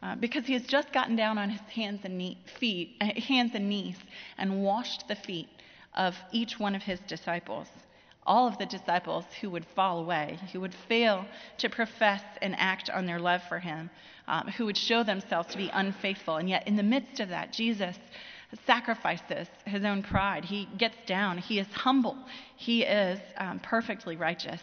Uh, 0.00 0.14
because 0.14 0.46
he 0.46 0.52
has 0.52 0.62
just 0.62 0.92
gotten 0.92 1.16
down 1.16 1.36
on 1.36 1.50
his 1.50 1.60
hands 1.62 2.02
and, 2.04 2.16
knee, 2.16 2.38
feet, 2.60 2.94
uh, 3.00 3.06
hands 3.06 3.56
and 3.56 3.68
knees 3.68 3.96
and 4.38 4.62
washed 4.62 5.08
the 5.08 5.16
feet 5.16 5.48
of 5.96 6.14
each 6.30 6.60
one 6.60 6.76
of 6.76 6.82
his 6.82 7.00
disciples. 7.08 7.66
All 8.24 8.46
of 8.46 8.56
the 8.58 8.66
disciples 8.66 9.24
who 9.40 9.50
would 9.50 9.64
fall 9.74 9.98
away, 9.98 10.38
who 10.52 10.60
would 10.60 10.74
fail 10.86 11.26
to 11.56 11.68
profess 11.68 12.22
and 12.40 12.54
act 12.56 12.88
on 12.88 13.04
their 13.04 13.18
love 13.18 13.42
for 13.48 13.58
him, 13.58 13.90
um, 14.28 14.46
who 14.46 14.66
would 14.66 14.76
show 14.76 15.02
themselves 15.02 15.48
to 15.48 15.58
be 15.58 15.70
unfaithful. 15.72 16.36
And 16.36 16.48
yet, 16.48 16.68
in 16.68 16.76
the 16.76 16.84
midst 16.84 17.18
of 17.18 17.30
that, 17.30 17.52
Jesus 17.52 17.98
sacrifices 18.66 19.48
his 19.66 19.84
own 19.84 20.02
pride. 20.02 20.44
He 20.44 20.68
gets 20.78 20.96
down. 21.06 21.38
He 21.38 21.58
is 21.58 21.66
humble. 21.68 22.16
He 22.56 22.82
is 22.82 23.20
um, 23.36 23.60
perfectly 23.60 24.16
righteous. 24.16 24.62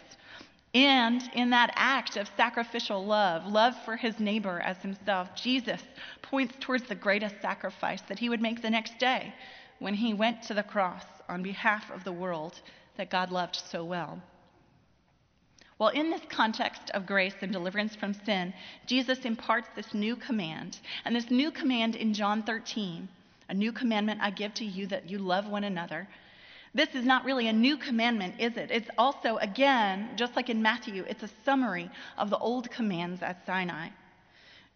And 0.74 1.22
in 1.34 1.50
that 1.50 1.72
act 1.74 2.16
of 2.16 2.28
sacrificial 2.36 3.04
love, 3.04 3.46
love 3.46 3.74
for 3.84 3.96
his 3.96 4.18
neighbor 4.20 4.60
as 4.60 4.76
himself, 4.78 5.34
Jesus 5.34 5.80
points 6.20 6.54
towards 6.60 6.84
the 6.88 6.94
greatest 6.94 7.36
sacrifice 7.40 8.02
that 8.08 8.18
he 8.18 8.28
would 8.28 8.42
make 8.42 8.60
the 8.60 8.70
next 8.70 8.98
day 8.98 9.32
when 9.78 9.94
he 9.94 10.12
went 10.12 10.42
to 10.42 10.54
the 10.54 10.62
cross 10.62 11.04
on 11.28 11.42
behalf 11.42 11.90
of 11.90 12.04
the 12.04 12.12
world 12.12 12.60
that 12.96 13.10
God 13.10 13.30
loved 13.30 13.56
so 13.56 13.84
well. 13.84 14.20
Well, 15.78 15.90
in 15.90 16.10
this 16.10 16.22
context 16.30 16.90
of 16.94 17.06
grace 17.06 17.34
and 17.42 17.52
deliverance 17.52 17.94
from 17.94 18.14
sin, 18.14 18.54
Jesus 18.86 19.24
imparts 19.26 19.68
this 19.76 19.92
new 19.92 20.16
command. 20.16 20.78
And 21.04 21.14
this 21.14 21.30
new 21.30 21.50
command 21.50 21.96
in 21.96 22.14
John 22.14 22.42
13 22.42 23.08
a 23.48 23.54
new 23.54 23.72
commandment 23.72 24.20
I 24.22 24.30
give 24.30 24.54
to 24.54 24.64
you 24.64 24.86
that 24.88 25.08
you 25.08 25.18
love 25.18 25.48
one 25.48 25.64
another. 25.64 26.08
This 26.74 26.94
is 26.94 27.04
not 27.04 27.24
really 27.24 27.48
a 27.48 27.52
new 27.52 27.76
commandment, 27.76 28.34
is 28.38 28.56
it? 28.56 28.70
It's 28.70 28.90
also, 28.98 29.36
again, 29.38 30.10
just 30.16 30.36
like 30.36 30.50
in 30.50 30.60
Matthew, 30.60 31.04
it's 31.08 31.22
a 31.22 31.30
summary 31.44 31.90
of 32.18 32.28
the 32.28 32.38
old 32.38 32.70
commands 32.70 33.22
at 33.22 33.44
Sinai. 33.46 33.88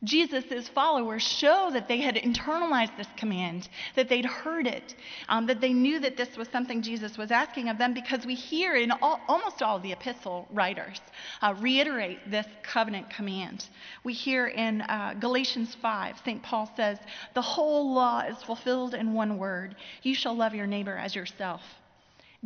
Jesus' 0.03 0.67
followers 0.69 1.23
show 1.23 1.71
that 1.73 1.87
they 1.87 1.99
had 2.01 2.15
internalized 2.15 2.97
this 2.97 3.09
command, 3.17 3.69
that 3.97 4.09
they'd 4.09 4.25
heard 4.25 4.67
it, 4.67 4.95
um, 5.29 5.47
that 5.47 5.61
they 5.61 5.75
knew 5.75 6.01
that 6.01 6.17
this 6.17 6.37
was 6.39 6.49
something 6.49 6.81
Jesus 6.81 7.19
was 7.19 7.31
asking 7.31 7.69
of 7.69 7.77
them 7.77 7.93
because 7.93 8.25
we 8.25 8.35
hear 8.35 8.75
in 8.77 8.91
all, 8.91 9.21
almost 9.29 9.61
all 9.61 9.79
the 9.79 9.93
epistle 9.93 10.49
writers 10.51 11.01
uh, 11.43 11.55
reiterate 11.59 12.19
this 12.31 12.47
covenant 12.63 13.11
command. 13.11 13.67
We 14.03 14.15
hear 14.15 14.47
in 14.47 14.81
uh, 14.83 15.15
Galatians 15.21 15.77
5, 15.83 16.17
St. 16.25 16.43
Paul 16.43 16.71
says, 16.77 16.99
The 17.35 17.43
whole 17.43 17.93
law 17.93 18.21
is 18.21 18.43
fulfilled 18.43 18.95
in 18.95 19.13
one 19.13 19.37
word 19.37 19.77
you 20.03 20.15
shall 20.15 20.35
love 20.35 20.55
your 20.55 20.67
neighbor 20.67 20.97
as 20.97 21.15
yourself. 21.15 21.61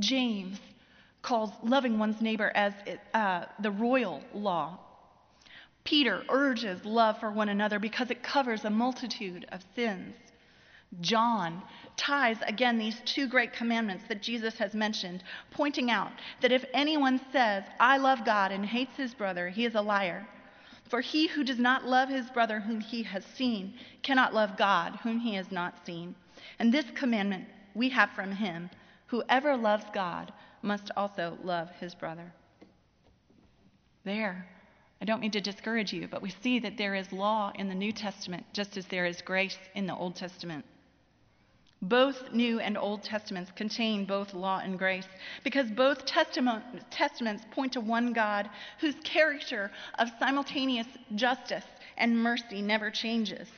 James 0.01 0.59
calls 1.23 1.51
loving 1.63 1.99
one's 2.01 2.21
neighbor 2.21 2.51
as 2.55 2.73
uh, 3.15 3.45
the 3.61 3.71
royal 3.71 4.23
law 4.35 4.79
Peter 5.85 6.25
urges 6.31 6.85
love 6.85 7.21
for 7.21 7.31
one 7.31 7.51
another 7.51 7.79
because 7.79 8.11
it 8.11 8.23
covers 8.23 8.65
a 8.65 8.71
multitude 8.71 9.45
of 9.53 9.63
sins. 9.75 10.15
John 11.01 11.63
ties 11.97 12.39
again 12.47 12.79
these 12.79 13.01
two 13.05 13.29
great 13.29 13.53
commandments 13.53 14.05
that 14.09 14.23
Jesus 14.23 14.57
has 14.59 14.75
mentioned, 14.75 15.23
pointing 15.51 15.91
out 15.91 16.13
that 16.41 16.53
if 16.53 16.65
anyone 16.73 17.21
says, 17.33 17.65
I 17.79 17.99
love 17.99 18.25
God 18.25 18.53
and 18.53 18.65
hates 18.65 18.97
his 18.97 19.13
brother, 19.13 19.49
he 19.51 19.65
is 19.65 19.75
a 19.75 19.83
liar. 19.83 20.27
For 20.89 21.01
he 21.01 21.27
who 21.27 21.45
does 21.45 21.59
not 21.59 21.85
love 21.85 22.09
his 22.09 22.31
brother 22.31 22.61
whom 22.61 22.81
he 22.81 23.03
has 23.03 23.25
seen 23.25 23.75
cannot 24.03 24.35
love 24.35 24.57
God 24.57 24.97
whom 25.03 25.19
he 25.19 25.35
has 25.35 25.51
not 25.51 25.85
seen. 25.85 26.15
And 26.59 26.73
this 26.73 26.91
commandment 26.95 27.47
we 27.75 27.89
have 27.91 28.11
from 28.11 28.33
him 28.33 28.71
whoever 29.07 29.57
loves 29.57 29.85
God 29.93 30.33
must 30.63 30.91
also 30.97 31.39
love 31.43 31.71
his 31.81 31.95
brother. 31.95 32.33
There. 34.05 34.47
I 35.05 35.07
don't 35.07 35.21
mean 35.21 35.33
to 35.33 35.41
discourage 35.43 35.93
you, 35.93 36.09
but 36.09 36.23
we 36.23 36.31
see 36.31 36.59
that 36.61 36.79
there 36.79 36.95
is 36.95 37.13
law 37.13 37.53
in 37.57 37.69
the 37.69 37.75
New 37.75 37.93
Testament 37.93 38.47
just 38.55 38.79
as 38.79 38.87
there 38.87 39.05
is 39.05 39.21
grace 39.21 39.59
in 39.75 39.87
the 39.87 39.95
Old 39.95 40.17
Testament. 40.17 40.65
Both 41.83 42.33
New 42.33 42.59
and 42.59 42.79
Old 42.79 43.03
Testaments 43.03 43.51
contain 43.55 44.07
both 44.07 44.33
law 44.33 44.61
and 44.65 44.79
grace 44.79 45.07
because 45.43 45.71
both 45.71 46.07
testaments 46.07 47.45
point 47.51 47.75
to 47.75 47.83
one 47.83 48.15
God 48.15 48.49
whose 48.81 48.95
character 49.05 49.71
of 49.99 50.09
simultaneous 50.19 50.89
justice 51.15 51.67
and 51.99 52.17
mercy 52.17 52.63
never 52.63 52.91
changes. 52.91 53.51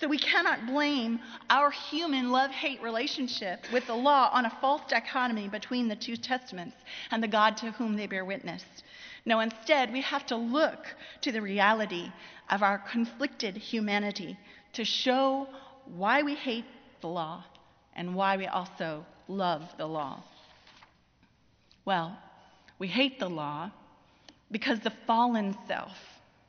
So 0.00 0.08
we 0.08 0.16
cannot 0.16 0.64
blame 0.64 1.20
our 1.50 1.70
human 1.70 2.32
love 2.32 2.50
hate 2.50 2.82
relationship 2.82 3.66
with 3.74 3.86
the 3.86 3.94
law 3.94 4.30
on 4.32 4.46
a 4.46 4.56
false 4.62 4.80
dichotomy 4.88 5.48
between 5.48 5.86
the 5.86 5.96
two 5.96 6.16
testaments 6.16 6.76
and 7.10 7.22
the 7.22 7.28
God 7.28 7.58
to 7.58 7.72
whom 7.72 7.94
they 7.94 8.06
bear 8.06 8.24
witness. 8.24 8.64
No, 9.26 9.40
instead, 9.40 9.92
we 9.92 10.02
have 10.02 10.26
to 10.26 10.36
look 10.36 10.86
to 11.22 11.32
the 11.32 11.40
reality 11.40 12.12
of 12.50 12.62
our 12.62 12.78
conflicted 12.78 13.56
humanity 13.56 14.36
to 14.74 14.84
show 14.84 15.48
why 15.86 16.22
we 16.22 16.34
hate 16.34 16.66
the 17.00 17.08
law 17.08 17.44
and 17.96 18.14
why 18.14 18.36
we 18.36 18.46
also 18.46 19.06
love 19.28 19.62
the 19.78 19.86
law. 19.86 20.22
Well, 21.84 22.18
we 22.78 22.88
hate 22.88 23.18
the 23.18 23.28
law 23.28 23.70
because 24.50 24.80
the 24.80 24.92
fallen 25.06 25.56
self, 25.66 25.96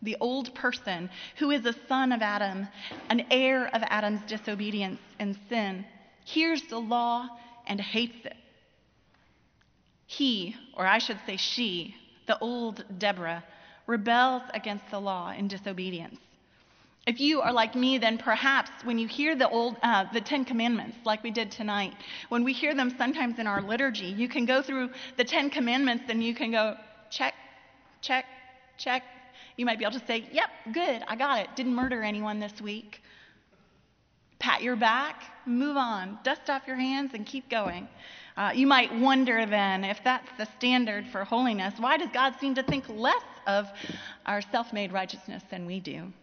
the 0.01 0.17
old 0.20 0.53
person 0.53 1.10
who 1.38 1.51
is 1.51 1.65
a 1.65 1.75
son 1.88 2.12
of 2.12 2.22
Adam, 2.22 2.67
an 3.10 3.25
heir 3.32 3.67
of 3.67 3.84
Adam's 3.88 4.22
disobedience 4.27 5.00
and 5.20 5.38
sin, 5.50 5.86
hears 6.25 6.62
the 6.63 6.79
law 6.79 7.27
and 7.67 7.79
hates 7.79 8.25
it. 8.25 8.36
He, 10.08 10.55
or 10.75 10.86
I 10.86 11.00
should 11.00 11.20
say 11.25 11.38
she, 11.38 11.96
the 12.25 12.38
old 12.39 12.84
Deborah, 12.98 13.44
rebels 13.88 14.44
against 14.53 14.89
the 14.91 15.00
law 15.00 15.32
in 15.32 15.48
disobedience. 15.48 16.20
If 17.05 17.20
you 17.20 17.41
are 17.41 17.53
like 17.53 17.75
me, 17.75 18.00
then 18.00 18.17
perhaps 18.17 18.72
when 18.84 18.98
you 18.98 19.08
hear 19.08 19.36
the 19.36 19.48
old, 19.48 19.75
uh, 19.84 20.05
the 20.12 20.22
Ten 20.22 20.44
Commandments, 20.44 20.98
like 21.05 21.22
we 21.22 21.29
did 21.29 21.51
tonight, 21.51 21.94
when 22.29 22.44
we 22.44 22.51
hear 22.51 22.74
them 22.74 22.96
sometimes 22.98 23.38
in 23.38 23.46
our 23.46 23.62
liturgy, 23.62 24.08
you 24.08 24.27
can 24.27 24.46
go 24.46 24.63
through 24.63 24.89
the 25.17 25.24
Ten 25.24 25.51
Commandments 25.51 26.05
and 26.10 26.24
you 26.24 26.34
can 26.34 26.50
go 26.51 26.75
check, 27.12 27.36
check, 28.01 28.25
check. 28.77 29.03
You 29.55 29.65
might 29.67 29.77
be 29.77 29.86
able 29.86 30.00
to 30.00 30.05
say, 30.08 30.27
"Yep, 30.32 30.50
good, 30.74 31.03
I 31.08 31.15
got 31.15 31.39
it. 31.39 31.55
Didn't 31.55 31.75
murder 31.75 32.01
anyone 32.01 32.39
this 32.39 32.60
week." 32.60 33.03
Pat 34.45 34.61
your 34.61 34.75
back, 34.75 35.23
move 35.47 35.75
on, 35.75 36.19
dust 36.23 36.51
off 36.51 36.67
your 36.67 36.75
hands, 36.75 37.15
and 37.15 37.25
keep 37.25 37.49
going. 37.49 37.87
Uh, 38.37 38.51
you 38.53 38.67
might 38.67 38.93
wonder 38.93 39.43
then, 39.47 39.83
if 39.83 39.97
that's 40.03 40.29
the 40.37 40.45
standard 40.57 41.03
for 41.07 41.23
holiness, 41.23 41.73
why 41.79 41.97
does 41.97 42.09
God 42.13 42.35
seem 42.39 42.53
to 42.53 42.61
think 42.61 42.87
less 42.87 43.23
of 43.47 43.65
our 44.27 44.43
self 44.43 44.71
made 44.71 44.91
righteousness 44.91 45.41
than 45.49 45.65
we 45.65 45.79
do? 45.79 46.13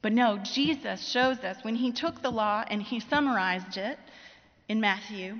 But 0.00 0.12
no, 0.12 0.38
Jesus 0.38 1.04
shows 1.04 1.38
us 1.38 1.56
when 1.62 1.74
he 1.74 1.90
took 1.90 2.22
the 2.22 2.30
law 2.30 2.62
and 2.70 2.80
he 2.80 3.00
summarized 3.00 3.76
it 3.76 3.98
in 4.68 4.80
Matthew. 4.80 5.38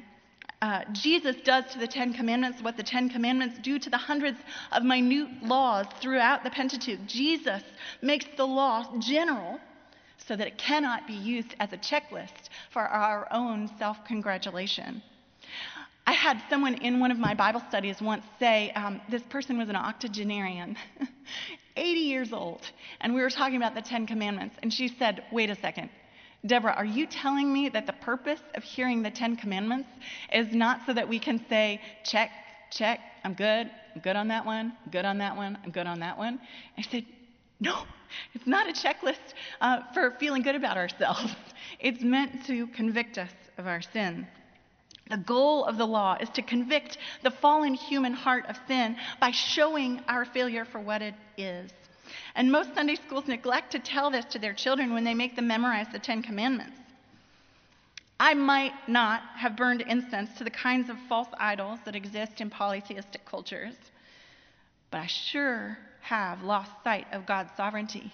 Uh, 0.60 0.82
Jesus 0.90 1.36
does 1.44 1.66
to 1.66 1.78
the 1.78 1.86
Ten 1.86 2.12
Commandments 2.12 2.60
what 2.62 2.76
the 2.76 2.82
Ten 2.82 3.08
Commandments 3.08 3.60
do 3.62 3.78
to 3.78 3.90
the 3.90 3.96
hundreds 3.96 4.40
of 4.72 4.82
minute 4.82 5.28
laws 5.40 5.86
throughout 6.00 6.42
the 6.42 6.50
Pentateuch. 6.50 7.06
Jesus 7.06 7.62
makes 8.02 8.26
the 8.36 8.44
law 8.44 8.84
general 8.98 9.60
so 10.28 10.37
that 10.37 10.47
it 10.47 10.58
cannot 10.58 11.06
be 11.06 11.14
used 11.14 11.56
as 11.58 11.73
a 11.73 11.78
checklist 11.78 12.50
for 12.70 12.82
our 12.82 13.26
own 13.32 13.70
self 13.78 14.04
congratulation. 14.04 15.02
I 16.06 16.12
had 16.12 16.40
someone 16.49 16.75
in 16.75 17.00
one 17.00 17.11
of 17.11 17.18
my 17.18 17.35
Bible 17.35 17.62
studies 17.68 18.00
once 18.00 18.25
say 18.38 18.70
um, 18.73 19.00
this 19.11 19.23
person 19.25 19.58
was 19.58 19.68
an 19.68 19.76
octogenarian, 19.76 20.76
80 21.76 22.00
years 22.00 22.32
old, 22.32 22.62
and 23.00 23.14
we 23.14 23.23
were 23.23 23.30
talking 23.30 23.56
about 23.56 23.75
the 23.75 23.82
Ten 23.82 24.06
Commandments, 24.06 24.56
and 24.62 24.73
she 24.73 24.88
said, 24.88 25.25
Wait 25.32 25.50
a 25.50 25.54
second. 25.54 25.90
Deborah, 26.47 26.73
are 26.73 26.85
you 26.85 27.04
telling 27.06 27.52
me 27.52 27.68
that 27.68 27.87
the 27.87 27.92
purpose 27.94 28.40
of 28.54 28.62
hearing 28.62 29.02
the 29.02 29.11
Ten 29.11 29.35
Commandments 29.35 29.88
is 30.32 30.54
not 30.54 30.80
so 30.87 30.94
that 30.94 31.08
we 31.08 31.18
can 31.18 31.44
say, 31.49 31.80
check, 32.04 32.30
check, 32.70 33.00
I'm 33.25 33.35
good, 33.35 33.70
I'm 33.94 34.00
good 34.02 34.14
on 34.14 34.28
that 34.28 34.47
one, 34.47 34.73
I'm 34.85 34.90
good 34.92 35.04
on 35.04 35.18
that 35.18 35.37
one, 35.37 35.58
I'm 35.64 35.70
good 35.73 35.87
on 35.87 35.99
that 36.00 36.16
one? 36.16 36.38
I 36.76 36.82
said, 36.82 37.04
no, 37.60 37.82
it's 38.34 38.46
not 38.46 38.68
a 38.68 38.72
checklist 38.72 39.34
uh, 39.60 39.80
for 39.92 40.12
feeling 40.12 40.42
good 40.42 40.54
about 40.54 40.76
ourselves. 40.76 41.34
It's 41.80 42.02
meant 42.02 42.46
to 42.46 42.66
convict 42.68 43.18
us 43.18 43.30
of 43.56 43.66
our 43.66 43.82
sin. 43.82 44.26
The 45.10 45.18
goal 45.18 45.64
of 45.64 45.78
the 45.78 45.86
law 45.86 46.16
is 46.20 46.28
to 46.30 46.42
convict 46.42 46.98
the 47.22 47.30
fallen 47.30 47.74
human 47.74 48.14
heart 48.14 48.46
of 48.46 48.56
sin 48.66 48.96
by 49.20 49.30
showing 49.30 50.00
our 50.08 50.24
failure 50.24 50.64
for 50.64 50.80
what 50.80 51.02
it 51.02 51.14
is. 51.36 51.70
And 52.34 52.50
most 52.50 52.74
Sunday 52.74 52.96
schools 52.96 53.28
neglect 53.28 53.72
to 53.72 53.78
tell 53.78 54.10
this 54.10 54.24
to 54.26 54.38
their 54.38 54.54
children 54.54 54.92
when 54.92 55.04
they 55.04 55.14
make 55.14 55.36
them 55.36 55.46
memorize 55.46 55.86
the 55.92 55.98
Ten 55.98 56.22
Commandments. 56.22 56.78
I 58.20 58.34
might 58.34 58.72
not 58.88 59.22
have 59.36 59.56
burned 59.56 59.82
incense 59.82 60.36
to 60.38 60.44
the 60.44 60.50
kinds 60.50 60.90
of 60.90 60.96
false 61.08 61.28
idols 61.38 61.78
that 61.84 61.94
exist 61.94 62.40
in 62.40 62.50
polytheistic 62.50 63.24
cultures, 63.24 63.76
but 64.90 64.98
I 64.98 65.06
sure 65.06 65.78
have 66.08 66.42
lost 66.42 66.70
sight 66.82 67.06
of 67.12 67.26
God's 67.26 67.50
sovereignty. 67.54 68.10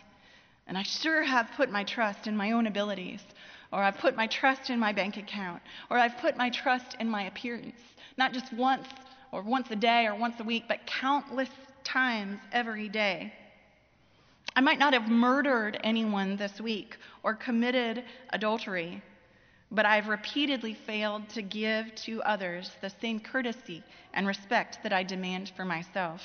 And 0.67 0.77
I 0.77 0.83
sure 0.83 1.23
have 1.23 1.49
put 1.57 1.71
my 1.71 1.85
trust 1.85 2.27
in 2.27 2.37
my 2.37 2.51
own 2.51 2.67
abilities, 2.67 3.23
or 3.73 3.83
I've 3.83 3.99
put 3.99 4.17
my 4.17 4.27
trust 4.27 4.69
in 4.69 4.81
my 4.81 4.93
bank 4.93 5.17
account, 5.17 5.63
or 5.91 5.99
I've 5.99 6.19
put 6.19 6.37
my 6.37 6.51
trust 6.51 6.97
in 6.99 7.09
my 7.09 7.25
appearance, 7.25 7.81
not 8.19 8.33
just 8.33 8.53
once 8.53 8.89
or 9.31 9.43
once 9.43 9.71
a 9.71 9.77
day 9.77 10.07
or 10.07 10.17
once 10.17 10.41
a 10.41 10.45
week, 10.45 10.65
but 10.67 10.87
countless 10.87 11.51
times 11.85 12.41
every 12.53 12.89
day. 12.89 13.33
I 14.57 14.61
might 14.61 14.79
not 14.81 14.93
have 14.93 15.09
murdered 15.09 15.79
anyone 15.85 16.37
this 16.37 16.61
week 16.61 16.97
or 17.23 17.35
committed 17.35 18.05
adultery, 18.31 19.03
but 19.71 19.87
I've 19.87 20.09
repeatedly 20.09 20.75
failed 20.75 21.29
to 21.31 21.43
give 21.43 21.95
to 22.07 22.23
others 22.23 22.71
the 22.81 22.91
same 22.91 23.21
courtesy 23.21 23.85
and 24.13 24.27
respect 24.27 24.81
that 24.83 24.93
I 24.93 25.03
demand 25.05 25.53
for 25.57 25.65
myself. 25.65 26.23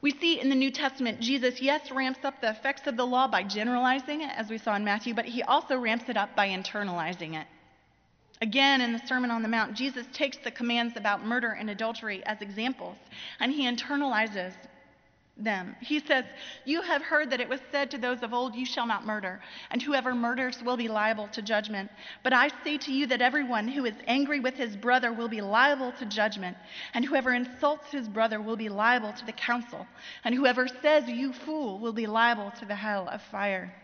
We 0.00 0.12
see 0.12 0.40
in 0.40 0.48
the 0.48 0.54
New 0.54 0.70
Testament, 0.70 1.20
Jesus, 1.20 1.60
yes, 1.60 1.90
ramps 1.90 2.24
up 2.24 2.40
the 2.40 2.50
effects 2.50 2.86
of 2.86 2.96
the 2.96 3.06
law 3.06 3.26
by 3.28 3.42
generalizing 3.42 4.22
it, 4.22 4.30
as 4.36 4.50
we 4.50 4.58
saw 4.58 4.76
in 4.76 4.84
Matthew, 4.84 5.14
but 5.14 5.24
he 5.24 5.42
also 5.42 5.78
ramps 5.78 6.08
it 6.08 6.16
up 6.16 6.36
by 6.36 6.48
internalizing 6.48 7.34
it. 7.40 7.46
Again, 8.42 8.82
in 8.82 8.92
the 8.92 9.06
Sermon 9.06 9.30
on 9.30 9.42
the 9.42 9.48
Mount, 9.48 9.74
Jesus 9.74 10.06
takes 10.12 10.36
the 10.36 10.50
commands 10.50 10.96
about 10.96 11.24
murder 11.24 11.52
and 11.52 11.70
adultery 11.70 12.22
as 12.26 12.42
examples, 12.42 12.96
and 13.40 13.50
he 13.50 13.64
internalizes 13.66 14.52
them. 15.36 15.76
He 15.80 16.00
says, 16.00 16.24
You 16.64 16.82
have 16.82 17.02
heard 17.02 17.30
that 17.30 17.40
it 17.40 17.48
was 17.48 17.60
said 17.70 17.90
to 17.90 17.98
those 17.98 18.22
of 18.22 18.32
old, 18.32 18.54
You 18.54 18.64
shall 18.64 18.86
not 18.86 19.04
murder, 19.04 19.40
and 19.70 19.82
whoever 19.82 20.14
murders 20.14 20.62
will 20.62 20.76
be 20.76 20.88
liable 20.88 21.28
to 21.28 21.42
judgment. 21.42 21.90
But 22.22 22.32
I 22.32 22.48
say 22.64 22.78
to 22.78 22.92
you 22.92 23.06
that 23.08 23.20
everyone 23.20 23.68
who 23.68 23.84
is 23.84 23.94
angry 24.06 24.40
with 24.40 24.54
his 24.54 24.76
brother 24.76 25.12
will 25.12 25.28
be 25.28 25.40
liable 25.40 25.92
to 25.92 26.06
judgment, 26.06 26.56
and 26.94 27.04
whoever 27.04 27.34
insults 27.34 27.90
his 27.90 28.08
brother 28.08 28.40
will 28.40 28.56
be 28.56 28.68
liable 28.68 29.12
to 29.12 29.26
the 29.26 29.32
council, 29.32 29.86
and 30.24 30.34
whoever 30.34 30.66
says, 30.68 31.08
You 31.08 31.32
fool, 31.32 31.78
will 31.78 31.92
be 31.92 32.06
liable 32.06 32.52
to 32.58 32.64
the 32.64 32.76
hell 32.76 33.08
of 33.08 33.20
fire. 33.22 33.74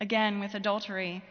Again, 0.00 0.40
with 0.40 0.54
adultery, 0.54 1.22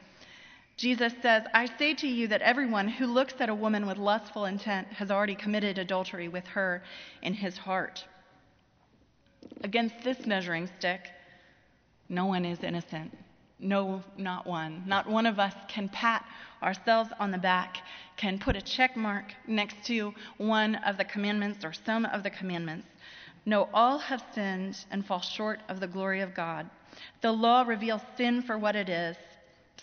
Jesus 0.75 1.13
says, 1.23 1.43
I 1.55 1.65
say 1.65 1.95
to 1.95 2.07
you 2.07 2.27
that 2.27 2.43
everyone 2.43 2.87
who 2.87 3.07
looks 3.07 3.33
at 3.39 3.49
a 3.49 3.55
woman 3.55 3.87
with 3.87 3.97
lustful 3.97 4.45
intent 4.45 4.87
has 4.89 5.09
already 5.09 5.33
committed 5.33 5.79
adultery 5.79 6.27
with 6.27 6.45
her 6.47 6.83
in 7.23 7.33
his 7.33 7.57
heart. 7.57 8.05
Against 9.63 10.01
this 10.03 10.25
measuring 10.25 10.69
stick, 10.77 11.09
no 12.09 12.25
one 12.25 12.45
is 12.45 12.63
innocent. 12.63 13.17
No, 13.59 14.03
not 14.17 14.45
one. 14.45 14.83
Not 14.85 15.09
one 15.09 15.25
of 15.25 15.39
us 15.39 15.53
can 15.67 15.89
pat 15.89 16.25
ourselves 16.61 17.09
on 17.19 17.31
the 17.31 17.37
back, 17.37 17.77
can 18.15 18.39
put 18.39 18.55
a 18.55 18.61
check 18.61 18.95
mark 18.95 19.33
next 19.47 19.83
to 19.87 20.13
one 20.37 20.75
of 20.75 20.97
the 20.97 21.03
commandments 21.03 21.65
or 21.65 21.73
some 21.73 22.05
of 22.05 22.23
the 22.23 22.29
commandments. 22.29 22.87
No, 23.45 23.69
all 23.73 23.97
have 23.97 24.23
sinned 24.33 24.85
and 24.91 25.05
fall 25.05 25.21
short 25.21 25.59
of 25.69 25.79
the 25.79 25.87
glory 25.87 26.21
of 26.21 26.35
God. 26.35 26.69
The 27.21 27.31
law 27.31 27.63
reveals 27.63 28.01
sin 28.15 28.41
for 28.41 28.57
what 28.57 28.75
it 28.75 28.89
is, 28.89 29.17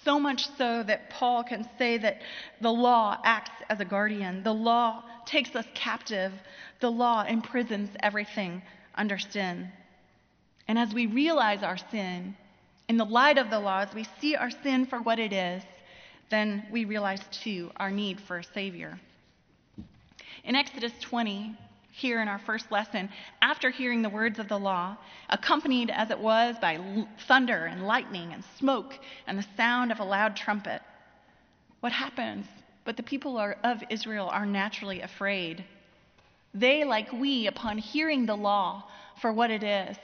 so 0.05 0.19
much 0.19 0.49
so 0.57 0.83
that 0.83 1.11
Paul 1.11 1.43
can 1.45 1.69
say 1.79 1.97
that 1.99 2.21
the 2.61 2.73
law 2.73 3.19
acts 3.25 3.63
as 3.69 3.81
a 3.81 3.85
guardian. 3.85 4.43
The 4.43 4.55
law 4.55 5.03
takes 5.25 5.57
us 5.57 5.67
captive. 5.75 6.33
The 6.81 6.91
law 6.91 7.25
imprisons 7.25 7.91
everything 8.01 8.63
under 8.95 9.19
sin. 9.19 9.71
And 10.69 10.79
as 10.79 10.95
we 10.95 11.07
realize 11.07 11.63
our 11.63 11.77
sin, 11.77 12.37
in 12.89 12.97
the 12.97 13.05
light 13.05 13.39
of 13.39 13.51
the 13.51 13.61
law, 13.61 13.81
as 13.81 13.95
we 13.95 14.07
see 14.21 14.37
our 14.37 14.51
sin 14.51 14.87
for 14.87 15.01
what 15.01 15.19
it 15.19 15.33
is, 15.33 15.63
then 16.31 16.67
we 16.71 16.85
realize 16.85 17.21
too 17.31 17.71
our 17.77 17.91
need 17.91 18.21
for 18.21 18.39
a 18.39 18.45
Savior. 18.45 18.99
In 20.45 20.55
Exodus 20.55 20.93
20, 21.01 21.57
here 21.91 22.21
in 22.21 22.29
our 22.29 22.41
first 22.41 22.73
lesson, 22.73 23.09
after 23.41 23.71
hearing 23.71 24.03
the 24.03 24.09
words 24.09 24.39
of 24.39 24.49
the 24.49 24.59
law, 24.59 24.97
accompanied 25.31 25.91
as 25.91 26.11
it 26.11 26.19
was 26.19 26.57
by 26.61 26.79
thunder 27.29 27.67
and 27.67 27.87
lightning 27.87 28.33
and 28.33 28.43
smoke 28.59 28.99
and 29.27 29.39
the 29.39 29.47
sound 29.57 29.93
of 29.93 30.01
a 30.01 30.05
loud 30.05 30.35
trumpet, 30.37 30.83
what 31.81 31.93
happens? 31.93 32.47
But 32.85 32.97
the 32.97 33.03
people 33.03 33.37
are, 33.37 33.57
of 33.63 33.83
Israel 33.91 34.29
are 34.29 34.45
naturally 34.45 35.03
afraid. 35.03 35.65
They, 36.55 36.85
like 36.85 37.13
we, 37.13 37.49
upon 37.49 37.79
hearing 37.79 38.27
the 38.27 38.37
law 38.37 38.85
for 39.21 39.33
what 39.33 39.51
it 39.51 39.65
is, 39.65 39.97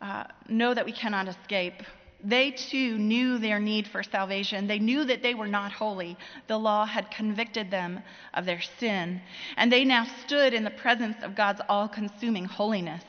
uh, 0.00 0.24
know 0.48 0.74
that 0.74 0.84
we 0.84 0.92
cannot 0.92 1.26
escape. 1.26 1.82
They 2.22 2.50
too 2.50 2.98
knew 2.98 3.38
their 3.38 3.58
need 3.58 3.86
for 3.86 4.02
salvation. 4.02 4.66
They 4.66 4.78
knew 4.78 5.04
that 5.04 5.22
they 5.22 5.34
were 5.34 5.46
not 5.46 5.72
holy. 5.72 6.16
The 6.48 6.58
law 6.58 6.84
had 6.84 7.10
convicted 7.10 7.70
them 7.70 8.02
of 8.34 8.44
their 8.44 8.60
sin. 8.60 9.20
And 9.56 9.72
they 9.72 9.84
now 9.84 10.06
stood 10.24 10.52
in 10.52 10.64
the 10.64 10.70
presence 10.70 11.16
of 11.22 11.34
God's 11.34 11.60
all 11.68 11.88
consuming 11.88 12.44
holiness. 12.44 13.02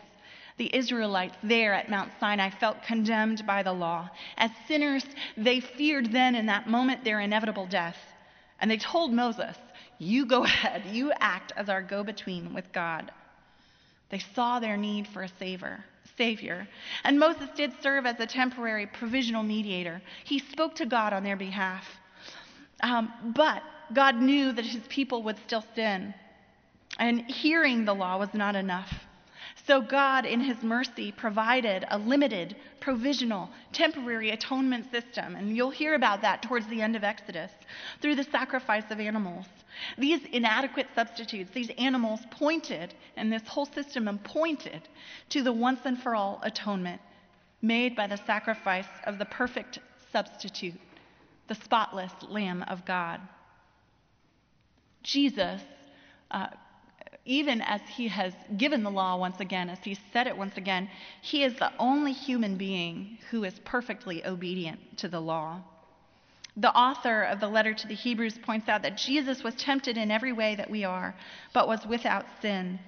The 0.57 0.73
Israelites 0.75 1.37
there 1.43 1.73
at 1.73 1.89
Mount 1.89 2.11
Sinai 2.19 2.49
felt 2.49 2.81
condemned 2.83 3.45
by 3.45 3.63
the 3.63 3.73
law. 3.73 4.09
As 4.37 4.51
sinners, 4.67 5.05
they 5.35 5.59
feared 5.59 6.11
then 6.11 6.35
in 6.35 6.45
that 6.47 6.67
moment 6.67 7.03
their 7.03 7.19
inevitable 7.19 7.67
death. 7.67 7.97
And 8.59 8.71
they 8.71 8.77
told 8.77 9.13
Moses, 9.13 9.55
you 9.99 10.25
go 10.25 10.43
ahead. 10.45 10.83
You 10.91 11.11
act 11.19 11.53
as 11.55 11.69
our 11.69 11.81
go 11.81 12.03
between 12.03 12.53
with 12.53 12.71
God. 12.71 13.11
They 14.09 14.19
saw 14.19 14.59
their 14.59 14.77
need 14.77 15.07
for 15.07 15.23
a 15.23 15.29
savior. 15.39 15.83
Savior. 16.17 16.67
And 17.03 17.19
Moses 17.19 17.49
did 17.55 17.73
serve 17.81 18.05
as 18.05 18.19
a 18.19 18.25
temporary 18.25 18.87
provisional 18.87 19.43
mediator. 19.43 20.01
He 20.23 20.39
spoke 20.39 20.75
to 20.75 20.85
God 20.85 21.13
on 21.13 21.23
their 21.23 21.35
behalf. 21.35 21.85
Um, 22.81 23.11
but 23.35 23.61
God 23.93 24.15
knew 24.15 24.51
that 24.51 24.65
his 24.65 24.81
people 24.87 25.23
would 25.23 25.37
still 25.45 25.63
sin. 25.75 26.13
And 26.97 27.21
hearing 27.29 27.85
the 27.85 27.93
law 27.93 28.17
was 28.17 28.33
not 28.33 28.55
enough. 28.55 28.91
So 29.65 29.81
God, 29.81 30.25
in 30.25 30.39
his 30.39 30.61
mercy, 30.63 31.11
provided 31.11 31.85
a 31.89 31.97
limited, 31.97 32.55
provisional, 32.79 33.49
temporary 33.73 34.29
atonement 34.29 34.89
system. 34.91 35.35
And 35.35 35.55
you'll 35.55 35.71
hear 35.71 35.95
about 35.95 36.21
that 36.21 36.41
towards 36.41 36.67
the 36.67 36.81
end 36.81 36.95
of 36.95 37.03
Exodus 37.03 37.51
through 38.01 38.15
the 38.15 38.23
sacrifice 38.23 38.89
of 38.91 38.99
animals. 38.99 39.45
These 39.97 40.21
inadequate 40.31 40.87
substitutes, 40.95 41.51
these 41.51 41.69
animals 41.77 42.21
pointed, 42.31 42.93
and 43.15 43.31
this 43.31 43.47
whole 43.47 43.65
system 43.65 44.19
pointed 44.23 44.87
to 45.29 45.43
the 45.43 45.53
once 45.53 45.81
and 45.85 45.99
for 46.01 46.15
all 46.15 46.39
atonement 46.43 47.01
made 47.61 47.95
by 47.95 48.07
the 48.07 48.17
sacrifice 48.17 48.87
of 49.05 49.17
the 49.17 49.25
perfect 49.25 49.79
substitute, 50.11 50.79
the 51.47 51.55
spotless 51.55 52.11
Lamb 52.29 52.63
of 52.63 52.85
God. 52.85 53.19
Jesus, 55.03 55.61
uh, 56.31 56.47
even 57.27 57.61
as 57.61 57.81
he 57.81 58.07
has 58.07 58.33
given 58.55 58.83
the 58.83 58.89
law 58.89 59.17
once 59.17 59.39
again, 59.41 59.69
as 59.69 59.79
he 59.83 59.97
said 60.13 60.27
it 60.27 60.37
once 60.37 60.55
again, 60.57 60.89
he 61.21 61.43
is 61.43 61.53
the 61.55 61.71
only 61.77 62.13
human 62.13 62.55
being 62.55 63.17
who 63.29 63.43
is 63.43 63.59
perfectly 63.59 64.25
obedient 64.25 64.79
to 64.97 65.09
the 65.09 65.19
law. 65.19 65.61
The 66.55 66.73
author 66.73 67.23
of 67.23 67.39
the 67.39 67.49
letter 67.49 67.73
to 67.73 67.87
the 67.87 67.93
Hebrews 67.93 68.39
points 68.39 68.69
out 68.69 68.81
that 68.81 68.97
Jesus 68.97 69.43
was 69.43 69.53
tempted 69.55 69.97
in 69.97 70.09
every 70.09 70.31
way 70.31 70.55
that 70.55 70.71
we 70.71 70.85
are, 70.85 71.13
but 71.53 71.67
was 71.67 71.85
without 71.85 72.25
sin. 72.41 72.79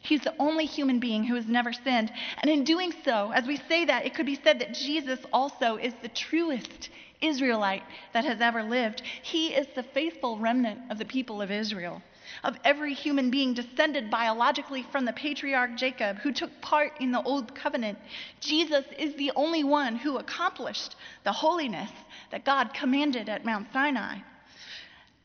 He's 0.00 0.20
the 0.20 0.34
only 0.38 0.66
human 0.66 0.98
being 0.98 1.24
who 1.24 1.36
has 1.36 1.46
never 1.46 1.72
sinned. 1.72 2.12
And 2.42 2.50
in 2.50 2.64
doing 2.64 2.92
so, 3.04 3.30
as 3.32 3.46
we 3.46 3.56
say 3.56 3.86
that, 3.86 4.04
it 4.04 4.14
could 4.14 4.26
be 4.26 4.38
said 4.44 4.58
that 4.58 4.74
Jesus 4.74 5.20
also 5.32 5.76
is 5.76 5.94
the 6.02 6.08
truest 6.08 6.90
Israelite 7.22 7.84
that 8.12 8.24
has 8.24 8.40
ever 8.40 8.62
lived. 8.62 9.02
He 9.22 9.54
is 9.54 9.66
the 9.74 9.82
faithful 9.82 10.38
remnant 10.38 10.80
of 10.90 10.98
the 10.98 11.06
people 11.06 11.40
of 11.40 11.50
Israel 11.50 12.02
of 12.42 12.56
every 12.64 12.94
human 12.94 13.30
being 13.30 13.54
descended 13.54 14.10
biologically 14.10 14.84
from 14.90 15.04
the 15.04 15.12
patriarch 15.12 15.76
Jacob, 15.76 16.18
who 16.18 16.32
took 16.32 16.60
part 16.60 16.92
in 17.00 17.12
the 17.12 17.22
Old 17.22 17.54
Covenant. 17.54 17.98
Jesus 18.40 18.84
is 18.98 19.14
the 19.14 19.32
only 19.36 19.64
one 19.64 19.96
who 19.96 20.18
accomplished 20.18 20.96
the 21.22 21.32
holiness 21.32 21.90
that 22.30 22.44
God 22.44 22.74
commanded 22.74 23.28
at 23.28 23.44
Mount 23.44 23.68
Sinai. 23.72 24.18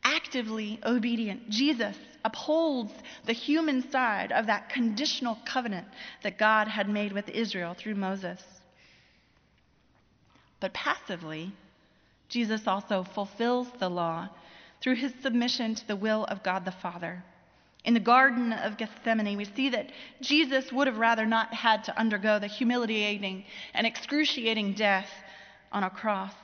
Actively 0.04 0.78
obedient, 0.84 1.50
Jesus 1.50 1.96
upholds 2.24 2.92
the 3.26 3.32
human 3.32 3.90
side 3.90 4.32
of 4.32 4.46
that 4.46 4.68
conditional 4.68 5.38
covenant 5.44 5.86
that 6.22 6.38
God 6.38 6.68
had 6.68 6.88
made 6.88 7.12
with 7.12 7.28
Israel 7.28 7.74
through 7.74 7.94
Moses. 7.94 8.42
But 10.60 10.74
passively, 10.74 11.52
Jesus 12.28 12.66
also 12.66 13.02
fulfills 13.02 13.68
the 13.78 13.88
law 13.88 14.28
through 14.80 14.96
his 14.96 15.12
submission 15.22 15.74
to 15.74 15.86
the 15.86 15.96
will 15.96 16.24
of 16.24 16.42
God 16.42 16.64
the 16.64 16.72
Father. 16.72 17.22
In 17.84 17.94
the 17.94 18.00
Garden 18.00 18.52
of 18.52 18.76
Gethsemane, 18.76 19.36
we 19.36 19.44
see 19.44 19.70
that 19.70 19.90
Jesus 20.20 20.70
would 20.70 20.86
have 20.86 20.98
rather 20.98 21.24
not 21.24 21.54
had 21.54 21.84
to 21.84 21.98
undergo 21.98 22.38
the 22.38 22.46
humiliating 22.46 23.44
and 23.72 23.86
excruciating 23.86 24.74
death 24.74 25.10
on 25.72 25.82
a 25.82 25.90
cross. 25.90 26.34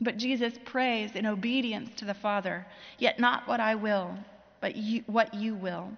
But 0.00 0.16
Jesus 0.16 0.54
prays 0.64 1.14
in 1.14 1.26
obedience 1.26 1.90
to 1.96 2.04
the 2.04 2.14
Father, 2.14 2.66
yet 2.98 3.18
not 3.18 3.46
what 3.48 3.60
I 3.60 3.74
will, 3.74 4.16
but 4.60 4.76
you, 4.76 5.02
what 5.06 5.34
you 5.34 5.54
will. 5.54 5.90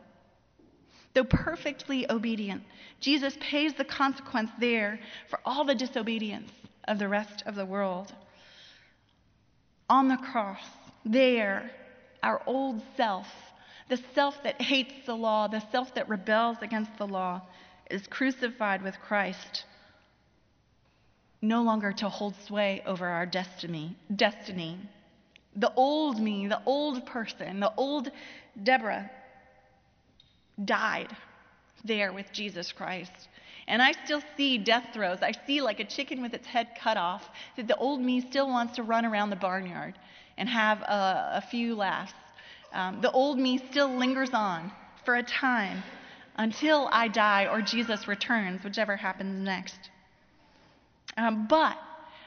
Though 1.15 1.25
perfectly 1.25 2.11
obedient, 2.11 2.63
Jesus 3.01 3.37
pays 3.41 3.75
the 3.75 3.85
consequence 3.85 4.51
there 4.61 5.01
for 5.29 5.41
all 5.45 5.65
the 5.65 5.75
disobedience 5.75 6.51
of 6.87 6.99
the 6.99 7.09
rest 7.09 7.43
of 7.47 7.55
the 7.55 7.67
world. 7.67 8.13
On 9.89 10.09
the 10.09 10.17
cross, 10.17 10.65
there, 11.09 11.71
our 12.23 12.43
old 12.47 12.83
self, 12.97 13.27
the 13.89 14.01
self 14.15 14.43
that 14.45 14.61
hates 14.61 15.07
the 15.07 15.15
law, 15.15 15.49
the 15.49 15.63
self 15.73 15.95
that 15.95 16.09
rebels 16.09 16.59
against 16.61 16.97
the 16.99 17.07
law, 17.07 17.43
is 17.91 18.07
crucified 18.07 18.83
with 18.83 18.99
Christ 19.01 19.65
no 21.41 21.63
longer 21.63 21.93
to 21.93 22.09
hold 22.09 22.35
sway 22.47 22.83
over 22.85 23.07
our 23.07 23.27
destiny. 23.27 23.97
Destiny. 24.15 24.79
The 25.57 25.73
old 25.75 26.21
me, 26.21 26.47
the 26.47 26.63
old 26.67 27.07
person, 27.07 27.61
the 27.61 27.73
old 27.77 28.11
Deborah 28.61 29.11
died 30.65 31.17
there 31.85 32.13
with 32.13 32.33
Jesus 32.33 32.73
Christ. 32.73 33.29
And 33.67 33.81
I 33.81 33.93
still 34.05 34.23
see 34.37 34.59
death 34.59 34.89
throes. 34.93 35.19
I 35.23 35.33
see 35.47 35.61
like 35.61 35.79
a 35.79 35.85
chicken 35.85 36.23
with 36.23 36.35
its 36.35 36.47
head 36.47 36.69
cut 36.81 36.97
off 36.97 37.29
that 37.57 37.69
the 37.69 37.77
old 37.77 38.01
me 38.01 38.21
still 38.21 38.49
wants 38.49 38.77
to 38.77 38.83
run 38.83 39.05
around 39.05 39.31
the 39.31 39.37
barnyard 39.37 39.95
and 40.39 40.49
have 40.49 40.81
a, 40.83 41.33
a 41.35 41.45
few 41.51 41.75
laughs. 41.75 42.15
Um, 42.73 43.01
the 43.01 43.11
old 43.11 43.39
me 43.39 43.59
still 43.71 43.95
lingers 43.95 44.31
on 44.33 44.73
for 45.05 45.17
a 45.17 45.23
time 45.23 45.83
until 46.37 46.89
I 46.93 47.09
die 47.09 47.47
or 47.47 47.61
Jesus 47.61 48.09
returns, 48.09 48.63
whichever 48.63 48.97
happens 48.97 49.45
next. 49.45 49.91
Um, 51.17 51.47
but 51.49 51.77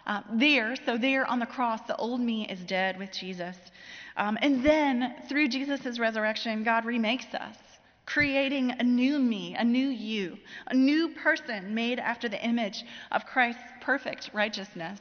uh, 0.05 0.21
there, 0.33 0.75
so 0.85 0.97
there 0.97 1.25
on 1.25 1.39
the 1.39 1.45
cross, 1.45 1.81
the 1.87 1.95
old 1.95 2.19
me 2.19 2.47
is 2.47 2.59
dead 2.61 2.97
with 2.97 3.11
Jesus. 3.11 3.55
Um, 4.17 4.37
and 4.41 4.63
then 4.63 5.15
through 5.29 5.47
Jesus' 5.47 5.97
resurrection, 5.99 6.63
God 6.63 6.85
remakes 6.85 7.33
us, 7.33 7.55
creating 8.05 8.71
a 8.71 8.83
new 8.83 9.19
me, 9.19 9.55
a 9.55 9.63
new 9.63 9.87
you, 9.87 10.37
a 10.67 10.73
new 10.73 11.09
person 11.09 11.73
made 11.73 11.99
after 11.99 12.27
the 12.27 12.43
image 12.43 12.83
of 13.11 13.25
Christ's 13.25 13.63
perfect 13.79 14.31
righteousness. 14.33 14.99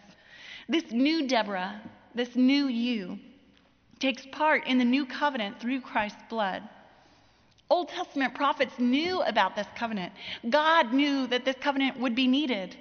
This 0.68 0.84
new 0.92 1.26
Deborah, 1.26 1.80
this 2.14 2.34
new 2.36 2.66
you, 2.66 3.18
takes 3.98 4.24
part 4.32 4.66
in 4.66 4.78
the 4.78 4.84
new 4.84 5.06
covenant 5.06 5.60
through 5.60 5.80
Christ's 5.80 6.22
blood. 6.28 6.62
Old 7.68 7.88
Testament 7.88 8.34
prophets 8.34 8.74
knew 8.78 9.22
about 9.22 9.54
this 9.54 9.66
covenant. 9.76 10.12
God 10.48 10.92
knew 10.92 11.26
that 11.28 11.44
this 11.44 11.56
covenant 11.60 12.00
would 12.00 12.14
be 12.14 12.26
needed 12.26 12.76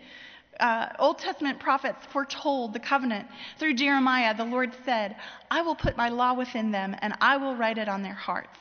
uh, 0.59 0.87
Old 0.99 1.19
Testament 1.19 1.59
prophets 1.59 2.05
foretold 2.11 2.73
the 2.73 2.79
covenant. 2.79 3.27
Through 3.57 3.75
Jeremiah, 3.75 4.35
the 4.35 4.45
Lord 4.45 4.75
said, 4.85 5.15
I 5.49 5.61
will 5.61 5.75
put 5.75 5.97
my 5.97 6.09
law 6.09 6.33
within 6.33 6.71
them, 6.71 6.95
and 7.01 7.13
I 7.21 7.37
will 7.37 7.55
write 7.55 7.77
it 7.77 7.87
on 7.87 8.03
their 8.03 8.13
hearts. 8.13 8.59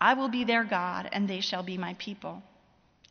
I 0.00 0.14
will 0.14 0.28
be 0.28 0.44
their 0.44 0.64
God, 0.64 1.08
and 1.12 1.28
they 1.28 1.40
shall 1.40 1.62
be 1.62 1.76
my 1.76 1.94
people. 1.94 2.42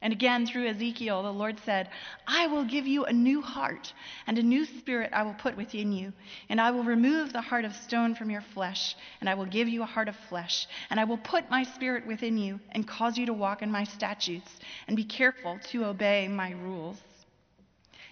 And 0.03 0.11
again, 0.11 0.47
through 0.47 0.67
Ezekiel, 0.67 1.21
the 1.21 1.31
Lord 1.31 1.59
said, 1.63 1.89
I 2.25 2.47
will 2.47 2.63
give 2.63 2.87
you 2.87 3.05
a 3.05 3.13
new 3.13 3.41
heart, 3.41 3.93
and 4.25 4.39
a 4.39 4.43
new 4.43 4.65
spirit 4.65 5.11
I 5.13 5.21
will 5.21 5.35
put 5.35 5.55
within 5.55 5.91
you. 5.91 6.11
And 6.49 6.59
I 6.59 6.71
will 6.71 6.83
remove 6.83 7.31
the 7.31 7.41
heart 7.41 7.65
of 7.65 7.75
stone 7.75 8.15
from 8.15 8.31
your 8.31 8.41
flesh, 8.41 8.95
and 9.19 9.29
I 9.29 9.35
will 9.35 9.45
give 9.45 9.67
you 9.67 9.83
a 9.83 9.85
heart 9.85 10.09
of 10.09 10.15
flesh. 10.27 10.67
And 10.89 10.99
I 10.99 11.03
will 11.03 11.17
put 11.17 11.51
my 11.51 11.63
spirit 11.63 12.07
within 12.07 12.37
you, 12.39 12.59
and 12.71 12.87
cause 12.87 13.15
you 13.15 13.27
to 13.27 13.33
walk 13.33 13.61
in 13.61 13.71
my 13.71 13.83
statutes, 13.83 14.51
and 14.87 14.97
be 14.97 15.03
careful 15.03 15.59
to 15.69 15.85
obey 15.85 16.27
my 16.27 16.51
rules. 16.51 16.97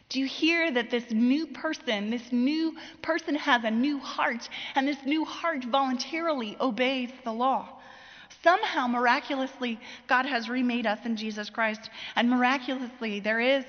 Do 0.10 0.20
you 0.20 0.28
hear 0.28 0.72
that 0.72 0.92
this 0.92 1.10
new 1.12 1.48
person, 1.48 2.12
this 2.12 2.32
new 2.32 2.76
person 3.02 3.36
has 3.36 3.64
a 3.64 3.72
new 3.72 4.00
heart, 4.00 4.48
and 4.76 4.88
this 4.88 5.04
new 5.06 5.26
heart 5.26 5.64
voluntarily 5.66 6.56
obeys 6.60 7.12
the 7.24 7.34
law? 7.34 7.79
Somehow, 8.44 8.88
miraculously, 8.88 9.80
God 10.08 10.26
has 10.26 10.50
remade 10.50 10.86
us 10.86 11.00
in 11.06 11.18
Jesus 11.18 11.50
Christ, 11.50 11.90
and 12.16 12.30
miraculously, 12.30 13.20
there 13.20 13.40
is 13.40 13.66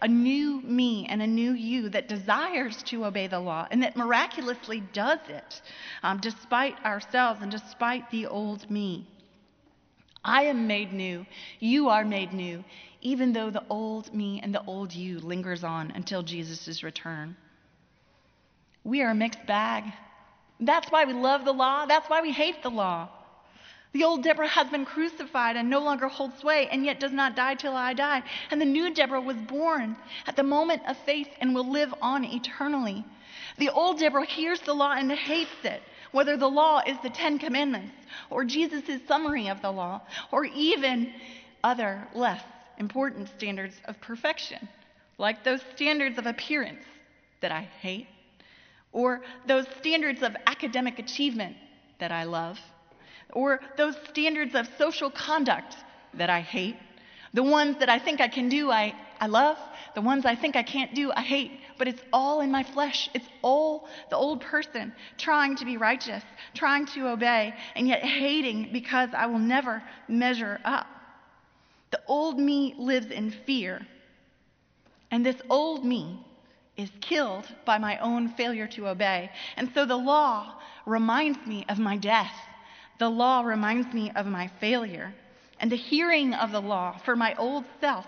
a 0.00 0.08
new 0.08 0.60
me 0.62 1.06
and 1.10 1.20
a 1.20 1.26
new 1.26 1.52
you 1.52 1.90
that 1.90 2.08
desires 2.08 2.82
to 2.84 3.04
obey 3.04 3.26
the 3.26 3.40
law, 3.40 3.66
and 3.70 3.82
that 3.82 3.96
miraculously 3.96 4.80
does 4.92 5.20
it, 5.28 5.60
um, 6.02 6.18
despite 6.20 6.82
ourselves 6.84 7.42
and 7.42 7.50
despite 7.50 8.10
the 8.10 8.26
old 8.26 8.70
me. 8.70 9.06
I 10.24 10.44
am 10.44 10.66
made 10.66 10.92
new. 10.92 11.26
You 11.60 11.90
are 11.90 12.04
made 12.04 12.32
new 12.32 12.64
even 13.04 13.34
though 13.34 13.50
the 13.50 13.62
old 13.68 14.12
me 14.12 14.40
and 14.42 14.52
the 14.52 14.64
old 14.64 14.92
you 14.92 15.20
lingers 15.20 15.62
on 15.62 15.92
until 15.94 16.22
Jesus' 16.22 16.82
return. 16.82 17.36
We 18.82 19.02
are 19.02 19.10
a 19.10 19.14
mixed 19.14 19.46
bag. 19.46 19.84
That's 20.58 20.90
why 20.90 21.04
we 21.04 21.12
love 21.12 21.44
the 21.44 21.52
law. 21.52 21.86
That's 21.86 22.08
why 22.08 22.22
we 22.22 22.32
hate 22.32 22.62
the 22.62 22.70
law. 22.70 23.10
The 23.94 24.02
old 24.02 24.24
Deborah 24.24 24.48
has 24.48 24.68
been 24.70 24.84
crucified 24.84 25.54
and 25.54 25.70
no 25.70 25.78
longer 25.78 26.08
holds 26.08 26.40
sway, 26.40 26.68
and 26.68 26.84
yet 26.84 26.98
does 26.98 27.12
not 27.12 27.36
die 27.36 27.54
till 27.54 27.76
I 27.76 27.94
die. 27.94 28.24
And 28.50 28.60
the 28.60 28.64
new 28.64 28.92
Deborah 28.92 29.20
was 29.20 29.36
born 29.36 29.96
at 30.26 30.34
the 30.34 30.42
moment 30.42 30.82
of 30.88 30.96
faith 30.98 31.28
and 31.40 31.54
will 31.54 31.70
live 31.70 31.94
on 32.02 32.24
eternally. 32.24 33.04
The 33.56 33.70
old 33.70 34.00
Deborah 34.00 34.26
hears 34.26 34.60
the 34.60 34.74
law 34.74 34.94
and 34.94 35.12
hates 35.12 35.64
it, 35.64 35.80
whether 36.10 36.36
the 36.36 36.50
law 36.50 36.82
is 36.84 36.98
the 37.04 37.10
Ten 37.10 37.38
Commandments, 37.38 37.94
or 38.30 38.44
Jesus' 38.44 39.00
summary 39.06 39.48
of 39.48 39.62
the 39.62 39.70
law, 39.70 40.00
or 40.32 40.44
even 40.44 41.12
other 41.62 42.08
less 42.14 42.42
important 42.78 43.28
standards 43.28 43.80
of 43.84 44.00
perfection, 44.00 44.68
like 45.18 45.44
those 45.44 45.62
standards 45.76 46.18
of 46.18 46.26
appearance 46.26 46.84
that 47.40 47.52
I 47.52 47.68
hate, 47.80 48.08
or 48.90 49.20
those 49.46 49.66
standards 49.78 50.22
of 50.22 50.36
academic 50.48 50.98
achievement 50.98 51.56
that 52.00 52.10
I 52.10 52.24
love, 52.24 52.58
or 53.32 53.60
those 53.76 53.96
standards 54.10 54.54
of 54.54 54.68
social 54.78 55.10
conduct 55.10 55.76
that 56.14 56.30
I 56.30 56.40
hate. 56.40 56.76
The 57.32 57.42
ones 57.42 57.76
that 57.80 57.88
I 57.88 57.98
think 57.98 58.20
I 58.20 58.28
can 58.28 58.48
do, 58.48 58.70
I, 58.70 58.94
I 59.20 59.26
love. 59.26 59.58
The 59.94 60.00
ones 60.00 60.24
I 60.24 60.34
think 60.34 60.56
I 60.56 60.62
can't 60.62 60.94
do, 60.94 61.12
I 61.12 61.22
hate. 61.22 61.52
But 61.78 61.88
it's 61.88 62.02
all 62.12 62.40
in 62.40 62.50
my 62.50 62.62
flesh. 62.62 63.10
It's 63.14 63.28
all 63.42 63.88
the 64.10 64.16
old 64.16 64.40
person 64.40 64.92
trying 65.18 65.56
to 65.56 65.64
be 65.64 65.76
righteous, 65.76 66.22
trying 66.54 66.86
to 66.86 67.08
obey, 67.08 67.52
and 67.74 67.88
yet 67.88 68.04
hating 68.04 68.70
because 68.72 69.10
I 69.12 69.26
will 69.26 69.40
never 69.40 69.82
measure 70.08 70.60
up. 70.64 70.86
The 71.90 72.00
old 72.06 72.38
me 72.38 72.74
lives 72.78 73.10
in 73.10 73.30
fear. 73.30 73.84
And 75.10 75.26
this 75.26 75.36
old 75.48 75.84
me 75.84 76.24
is 76.76 76.90
killed 77.00 77.46
by 77.64 77.78
my 77.78 77.98
own 77.98 78.28
failure 78.30 78.66
to 78.68 78.88
obey. 78.88 79.30
And 79.56 79.70
so 79.74 79.86
the 79.86 79.96
law 79.96 80.54
reminds 80.86 81.44
me 81.46 81.64
of 81.68 81.78
my 81.78 81.96
death. 81.96 82.34
The 82.98 83.08
law 83.08 83.42
reminds 83.42 83.92
me 83.92 84.10
of 84.14 84.26
my 84.26 84.48
failure. 84.60 85.14
And 85.60 85.70
the 85.70 85.76
hearing 85.76 86.34
of 86.34 86.52
the 86.52 86.60
law 86.60 86.98
for 87.04 87.16
my 87.16 87.34
old 87.36 87.64
self, 87.80 88.06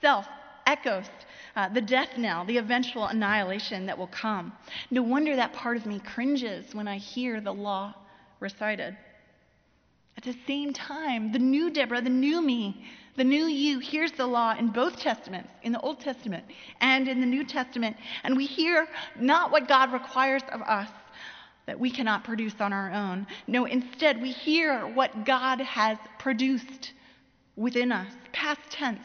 self 0.00 0.26
echoes 0.66 1.06
uh, 1.54 1.68
the 1.68 1.80
death 1.80 2.18
knell, 2.18 2.44
the 2.44 2.58
eventual 2.58 3.06
annihilation 3.06 3.86
that 3.86 3.96
will 3.96 4.08
come. 4.08 4.52
No 4.90 5.02
wonder 5.02 5.36
that 5.36 5.52
part 5.52 5.76
of 5.76 5.86
me 5.86 6.00
cringes 6.00 6.74
when 6.74 6.88
I 6.88 6.98
hear 6.98 7.40
the 7.40 7.52
law 7.52 7.94
recited. 8.40 8.96
At 10.16 10.24
the 10.24 10.36
same 10.46 10.72
time, 10.72 11.32
the 11.32 11.38
new 11.38 11.70
Deborah, 11.70 12.00
the 12.00 12.10
new 12.10 12.40
me, 12.42 12.84
the 13.16 13.24
new 13.24 13.46
you 13.46 13.78
hears 13.78 14.12
the 14.12 14.26
law 14.26 14.54
in 14.58 14.68
both 14.68 14.98
Testaments, 14.98 15.50
in 15.62 15.72
the 15.72 15.80
Old 15.80 16.00
Testament 16.00 16.44
and 16.80 17.08
in 17.08 17.20
the 17.20 17.26
New 17.26 17.44
Testament, 17.44 17.96
and 18.24 18.36
we 18.36 18.46
hear 18.46 18.88
not 19.18 19.50
what 19.50 19.68
God 19.68 19.92
requires 19.92 20.42
of 20.52 20.60
us 20.62 20.88
that 21.66 21.78
we 21.78 21.90
cannot 21.90 22.24
produce 22.24 22.54
on 22.60 22.72
our 22.72 22.92
own. 22.92 23.26
No, 23.46 23.64
instead, 23.64 24.22
we 24.22 24.30
hear 24.30 24.86
what 24.86 25.24
God 25.24 25.60
has 25.60 25.98
produced 26.18 26.92
within 27.56 27.90
us, 27.92 28.12
past 28.32 28.60
tense, 28.70 29.00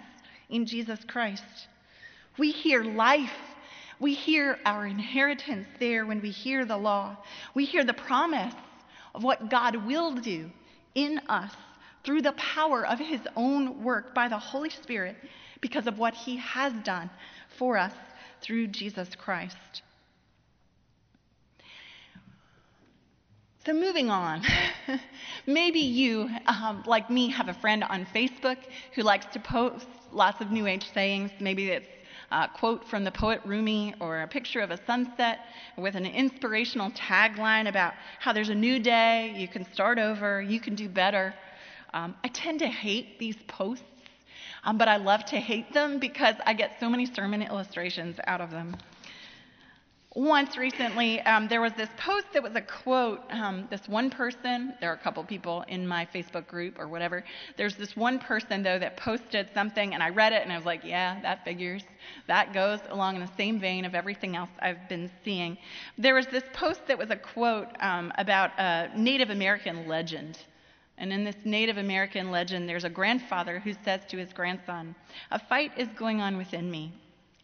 in 0.50 0.65
Jesus 0.65 1.00
Christ. 1.08 1.67
We 2.38 2.52
hear 2.52 2.84
life. 2.84 3.34
We 4.00 4.13
hear 4.13 4.60
our 4.65 4.86
inheritance 4.86 5.67
there 5.80 6.06
when 6.06 6.21
we 6.21 6.32
hear 6.32 6.65
the 6.65 6.78
law. 6.78 7.17
We 7.54 7.65
hear 7.65 7.84
the 7.84 7.93
promise 7.93 8.54
of 9.13 9.24
what 9.24 9.50
God 9.50 9.76
will 9.76 10.15
do 10.15 10.50
in 10.95 11.19
us 11.30 11.54
through 12.04 12.21
the 12.21 12.34
power 12.34 12.86
of 12.86 13.00
his 13.00 13.21
own 13.36 13.84
work 13.84 14.13
by 14.13 14.28
the 14.28 14.38
Holy 14.38 14.69
Spirit 14.69 15.15
because 15.62 15.88
of 15.88 16.00
what 16.00 16.13
he 16.13 16.38
has 16.38 16.74
done 16.84 17.10
for 17.58 17.78
us 17.78 17.93
through 18.41 18.67
Jesus 18.67 19.15
Christ. 19.15 19.84
So, 23.63 23.74
moving 23.74 24.10
on, 24.10 24.41
maybe 25.45 25.82
you, 25.82 26.32
um, 26.47 26.82
like 26.88 27.12
me, 27.12 27.30
have 27.30 27.47
a 27.47 27.54
friend 27.54 27.84
on 27.84 28.08
Facebook 28.08 28.58
who 28.95 29.04
likes 29.04 29.28
to 29.34 29.39
post 29.39 29.86
lots 30.12 30.41
of 30.41 30.50
New 30.50 30.65
Age 30.65 30.91
sayings. 30.95 31.30
Maybe 31.39 31.67
it's 31.67 31.86
a 32.32 32.47
quote 32.47 32.88
from 32.88 33.04
the 33.04 33.12
poet 33.12 33.39
Rumi 33.45 33.93
or 34.00 34.24
a 34.24 34.28
picture 34.28 34.62
of 34.62 34.71
a 34.71 34.84
sunset 34.88 35.41
with 35.78 35.93
an 35.93 36.08
inspirational 36.08 36.89
tagline 36.89 37.69
about 37.69 37.93
how 38.19 38.34
there's 38.34 38.50
a 38.50 38.56
new 38.56 38.80
day, 38.80 39.36
you 39.38 39.47
can 39.47 39.71
start 39.71 40.00
over, 40.00 40.41
you 40.41 40.60
can 40.60 40.74
do 40.74 40.89
better. 40.89 41.32
Um, 41.93 42.15
I 42.24 42.30
tend 42.30 42.58
to 42.60 42.67
hate 42.67 43.19
these 43.19 43.38
posts, 43.47 43.86
um, 44.63 44.80
but 44.80 44.88
I 44.88 44.97
love 44.97 45.24
to 45.26 45.36
hate 45.38 45.71
them 45.71 46.00
because 46.00 46.34
I 46.47 46.56
get 46.56 46.78
so 46.80 46.89
many 46.89 47.06
sermon 47.06 47.43
illustrations 47.43 48.15
out 48.26 48.41
of 48.41 48.50
them. 48.50 48.76
Once 50.13 50.58
recently, 50.58 51.21
um, 51.21 51.47
there 51.47 51.62
was 51.62 51.71
this 51.74 51.89
post 51.95 52.26
that 52.34 52.43
was 52.43 52.54
a 52.56 52.62
quote. 52.62 53.21
Um, 53.30 53.67
this 53.69 53.88
one 53.88 54.10
person, 54.10 54.74
there 54.82 54.91
are 54.91 54.95
a 54.95 54.97
couple 54.97 55.24
people 55.24 55.63
in 55.69 55.88
my 55.88 56.06
Facebook 56.13 56.47
group 56.47 56.78
or 56.78 56.89
whatever. 56.89 57.24
There's 57.56 57.78
this 57.78 57.95
one 57.95 58.19
person, 58.19 58.62
though, 58.62 58.78
that 58.78 58.97
posted 58.97 59.50
something, 59.54 59.93
and 59.93 60.04
I 60.04 60.10
read 60.10 60.34
it 60.34 60.43
and 60.43 60.52
I 60.52 60.58
was 60.58 60.65
like, 60.65 60.84
yeah, 60.84 61.21
that 61.21 61.45
figures. 61.45 61.84
That 62.28 62.54
goes 62.54 62.80
along 62.89 63.15
in 63.15 63.21
the 63.21 63.32
same 63.38 63.58
vein 63.58 63.86
of 63.86 63.95
everything 63.95 64.36
else 64.36 64.50
I've 64.60 64.89
been 64.89 65.10
seeing. 65.24 65.58
There 65.97 66.15
was 66.15 66.28
this 66.28 66.43
post 66.52 66.88
that 66.88 66.97
was 66.97 67.10
a 67.10 67.15
quote 67.15 67.69
um, 67.80 68.12
about 68.17 68.52
a 68.60 68.89
Native 68.93 69.30
American 69.30 69.88
legend. 69.88 70.39
And 70.97 71.13
in 71.13 71.24
this 71.24 71.38
Native 71.45 71.78
American 71.78 72.32
legend, 72.32 72.67
there's 72.67 72.84
a 72.84 72.89
grandfather 72.89 73.60
who 73.60 73.74
says 73.86 74.02
to 74.10 74.17
his 74.17 74.34
grandson, 74.34 74.93
A 75.32 75.39
fight 75.39 75.71
is 75.78 75.88
going 75.95 76.19
on 76.19 76.36
within 76.36 76.69
me. 76.69 76.91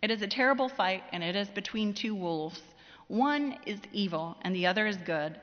It 0.02 0.12
is 0.12 0.22
a 0.22 0.28
terrible 0.28 0.70
fight, 0.70 1.04
and 1.12 1.24
it 1.24 1.36
is 1.36 1.50
between 1.50 1.94
two 1.94 2.14
wolves. 2.14 2.62
One 3.08 3.58
is 3.66 3.80
evil, 3.92 4.38
and 4.42 4.56
the 4.56 4.68
other 4.68 4.86
is 4.86 4.98
good. 4.98 5.40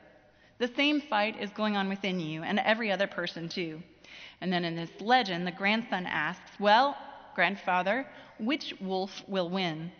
The 0.58 0.68
same 0.68 1.00
fight 1.00 1.40
is 1.40 1.50
going 1.50 1.76
on 1.76 1.88
within 1.88 2.20
you, 2.20 2.42
and 2.42 2.58
every 2.60 2.92
other 2.92 3.06
person 3.06 3.48
too. 3.48 3.82
And 4.40 4.52
then 4.52 4.64
in 4.64 4.76
this 4.76 5.00
legend, 5.00 5.46
the 5.46 5.52
grandson 5.52 6.06
asks, 6.06 6.50
Well, 6.60 6.96
grandfather, 7.34 8.06
which 8.38 8.74
wolf 8.80 9.22
will 9.26 9.50
win? 9.50 9.90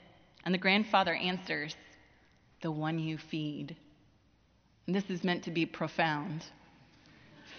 And 0.44 0.54
the 0.54 0.58
grandfather 0.58 1.14
answers, 1.14 1.74
The 2.60 2.70
one 2.70 2.98
you 2.98 3.18
feed. 3.18 3.76
And 4.86 4.94
this 4.94 5.08
is 5.08 5.24
meant 5.24 5.42
to 5.44 5.50
be 5.50 5.66
profound. 5.66 6.44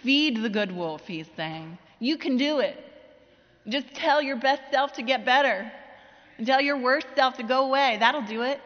Feed 0.03 0.41
the 0.41 0.49
good 0.49 0.71
wolf, 0.71 1.08
he's 1.08 1.27
saying. 1.36 1.77
You 1.99 2.17
can 2.17 2.38
do 2.38 2.60
it. 2.60 2.84
Just 3.67 3.93
tell 3.95 4.21
your 4.21 4.36
best 4.36 4.62
self 4.71 4.93
to 4.93 5.01
get 5.01 5.25
better. 5.25 5.71
Tell 6.43 6.61
your 6.61 6.77
worst 6.77 7.07
self 7.15 7.37
to 7.37 7.43
go 7.43 7.65
away. 7.65 7.97
That'll 7.99 8.21
do 8.21 8.41
it. 8.41 8.59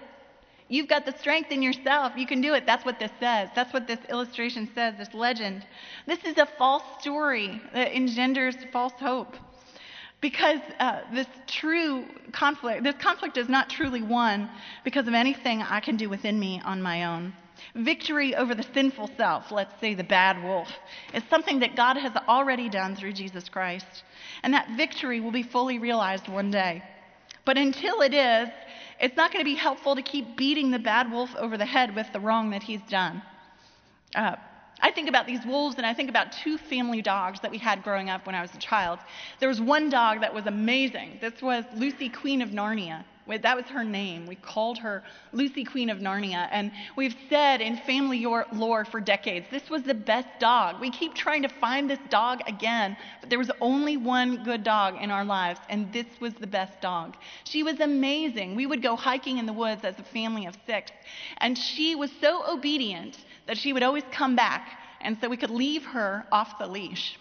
You've 0.70 0.88
got 0.88 1.06
the 1.06 1.18
strength 1.18 1.52
in 1.52 1.64
yourself. 1.64 2.14
You 2.16 2.28
can 2.28 2.42
do 2.42 2.54
it. 2.54 2.66
That's 2.66 2.86
what 2.86 3.00
this 3.00 3.12
says. 3.20 3.50
That's 3.56 3.74
what 3.74 3.88
this 3.88 4.00
illustration 4.08 4.70
says, 4.76 4.96
this 4.98 5.14
legend. 5.16 5.66
This 6.06 6.24
is 6.24 6.38
a 6.38 6.46
false 6.46 6.84
story 7.00 7.60
that 7.74 7.96
engenders 7.96 8.56
false 8.72 8.94
hope. 8.94 9.36
Because 10.22 10.60
uh, 10.80 11.02
this 11.14 11.28
true 11.48 12.06
conflict, 12.32 12.84
this 12.84 12.96
conflict 12.98 13.38
is 13.38 13.50
not 13.50 13.70
truly 13.70 14.02
won 14.02 14.50
because 14.84 15.08
of 15.08 15.14
anything 15.14 15.62
I 15.62 15.80
can 15.80 15.96
do 15.96 16.08
within 16.08 16.40
me 16.40 16.62
on 16.64 16.82
my 16.82 17.06
own. 17.06 17.34
Victory 17.76 18.36
over 18.36 18.54
the 18.54 18.66
sinful 18.74 19.10
self, 19.18 19.52
let's 19.52 19.80
say 19.80 19.94
the 19.94 20.04
bad 20.04 20.44
wolf, 20.44 20.70
is 21.14 21.24
something 21.30 21.60
that 21.60 21.76
God 21.76 21.98
has 21.98 22.12
already 22.28 22.70
done 22.70 22.96
through 22.96 23.14
Jesus 23.14 23.50
Christ. 23.50 24.04
And 24.44 24.54
that 24.54 24.70
victory 24.78 25.20
will 25.20 25.32
be 25.32 25.44
fully 25.44 25.80
realized 25.80 26.28
one 26.28 26.52
day. 26.52 26.84
But 27.50 27.58
until 27.58 28.02
it 28.02 28.14
is, 28.14 28.48
it's 29.02 29.18
not 29.18 29.34
going 29.34 29.44
to 29.44 29.44
be 29.44 29.56
helpful 29.56 29.96
to 29.96 30.04
keep 30.04 30.38
beating 30.38 30.70
the 30.70 30.78
bad 30.78 31.12
wolf 31.12 31.36
over 31.36 31.58
the 31.58 31.66
head 31.66 31.96
with 31.96 32.06
the 32.14 32.20
wrong 32.20 32.52
that 32.52 32.62
he's 32.62 32.82
done. 32.88 33.24
Uh, 34.14 34.36
I 34.80 34.92
think 34.92 35.10
about 35.10 35.26
these 35.26 35.44
wolves 35.48 35.78
and 35.78 35.84
I 35.84 35.96
think 35.96 36.12
about 36.12 36.32
two 36.32 36.60
family 36.60 37.02
dogs 37.02 37.40
that 37.40 37.50
we 37.50 37.58
had 37.58 37.82
growing 37.82 38.08
up 38.08 38.28
when 38.28 38.36
I 38.36 38.44
was 38.44 38.54
a 38.54 38.60
child. 38.60 39.00
There 39.40 39.50
was 39.50 39.60
one 39.60 39.90
dog 39.90 40.22
that 40.22 40.32
was 40.32 40.46
amazing. 40.46 41.18
This 41.22 41.42
was 41.42 41.66
Lucy, 41.76 42.08
Queen 42.08 42.44
of 42.44 42.50
Narnia. 42.50 43.04
That 43.38 43.56
was 43.56 43.66
her 43.68 43.84
name. 43.84 44.26
We 44.26 44.36
called 44.36 44.80
her 44.80 45.04
Lucy, 45.32 45.64
Queen 45.64 45.90
of 45.90 46.00
Narnia. 46.00 46.48
And 46.52 46.72
we've 46.96 47.16
said 47.30 47.62
in 47.62 47.78
family 47.78 48.26
lore 48.26 48.86
for 48.86 49.00
decades, 49.00 49.46
this 49.52 49.70
was 49.70 49.84
the 49.84 49.94
best 49.94 50.28
dog. 50.40 50.82
We 50.82 50.90
keep 50.90 51.14
trying 51.14 51.44
to 51.44 51.50
find 51.50 51.90
this 51.90 52.00
dog 52.10 52.42
again, 52.48 52.98
but 53.22 53.30
there 53.30 53.40
was 53.40 53.52
only 53.62 53.98
one 53.98 54.44
good 54.44 54.64
dog 54.64 54.96
in 55.02 55.12
our 55.12 55.26
lives, 55.26 55.60
and 55.70 55.92
this 55.94 56.08
was 56.20 56.34
the 56.34 56.48
best 56.48 56.82
dog. 56.82 57.16
She 57.44 57.64
was 57.64 57.80
amazing. 57.80 58.56
We 58.56 58.66
would 58.66 58.82
go 58.82 58.96
hiking 58.96 59.38
in 59.38 59.46
the 59.46 59.54
woods 59.54 59.84
as 59.84 60.00
a 60.00 60.04
family 60.04 60.46
of 60.46 60.58
six, 60.66 60.92
and 61.38 61.58
she 61.58 61.96
was 61.96 62.12
so 62.20 62.44
obedient 62.52 63.18
that 63.48 63.58
she 63.58 63.74
would 63.74 63.84
always 63.84 64.04
come 64.12 64.36
back, 64.36 64.80
and 65.02 65.18
so 65.22 65.30
we 65.30 65.38
could 65.38 65.50
leave 65.50 65.86
her 65.86 66.26
off 66.32 66.58
the 66.60 66.68
leash. 66.68 67.18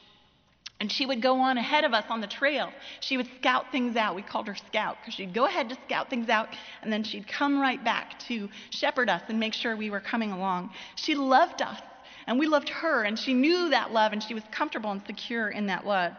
And 0.81 0.93
she 0.93 1.07
would 1.07 1.21
go 1.21 1.41
on 1.41 1.59
ahead 1.59 1.85
of 1.85 1.93
us 1.93 2.05
on 2.09 2.21
the 2.21 2.27
trail. 2.29 2.73
She 3.01 3.17
would 3.17 3.29
scout 3.41 3.73
things 3.73 3.97
out. 3.97 4.15
We 4.15 4.23
called 4.23 4.47
her 4.47 4.55
Scout 4.55 4.97
because 5.01 5.15
she'd 5.15 5.35
go 5.35 5.47
ahead 5.47 5.69
to 5.71 5.79
scout 5.87 6.09
things 6.09 6.29
out 6.29 6.49
and 6.83 6.93
then 6.93 7.03
she'd 7.03 7.27
come 7.27 7.61
right 7.61 7.83
back 7.83 8.19
to 8.29 8.49
shepherd 8.71 9.11
us 9.11 9.23
and 9.29 9.41
make 9.41 9.55
sure 9.55 9.77
we 9.77 9.91
were 9.91 10.01
coming 10.01 10.31
along. 10.31 10.71
She 10.95 11.17
loved 11.17 11.63
us 11.63 11.81
and 12.29 12.39
we 12.39 12.47
loved 12.47 12.69
her 12.69 13.03
and 13.03 13.19
she 13.19 13.35
knew 13.35 13.71
that 13.71 13.93
love 13.93 14.13
and 14.13 14.23
she 14.23 14.35
was 14.35 14.45
comfortable 14.53 14.93
and 14.93 15.03
secure 15.05 15.49
in 15.49 15.67
that 15.67 15.85
love. 15.85 16.13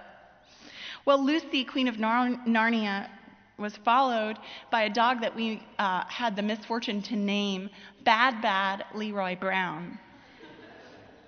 Well, 1.06 1.24
Lucy, 1.24 1.64
Queen 1.64 1.88
of 1.88 1.96
Narnia, 1.96 3.10
was 3.58 3.76
followed 3.78 4.38
by 4.72 4.84
a 4.84 4.90
dog 4.90 5.22
that 5.22 5.36
we 5.36 5.62
uh, 5.78 6.04
had 6.08 6.36
the 6.36 6.42
misfortune 6.42 7.02
to 7.04 7.16
name 7.16 7.70
Bad 8.04 8.42
Bad 8.42 8.86
Leroy 8.94 9.36
Brown. 9.38 10.00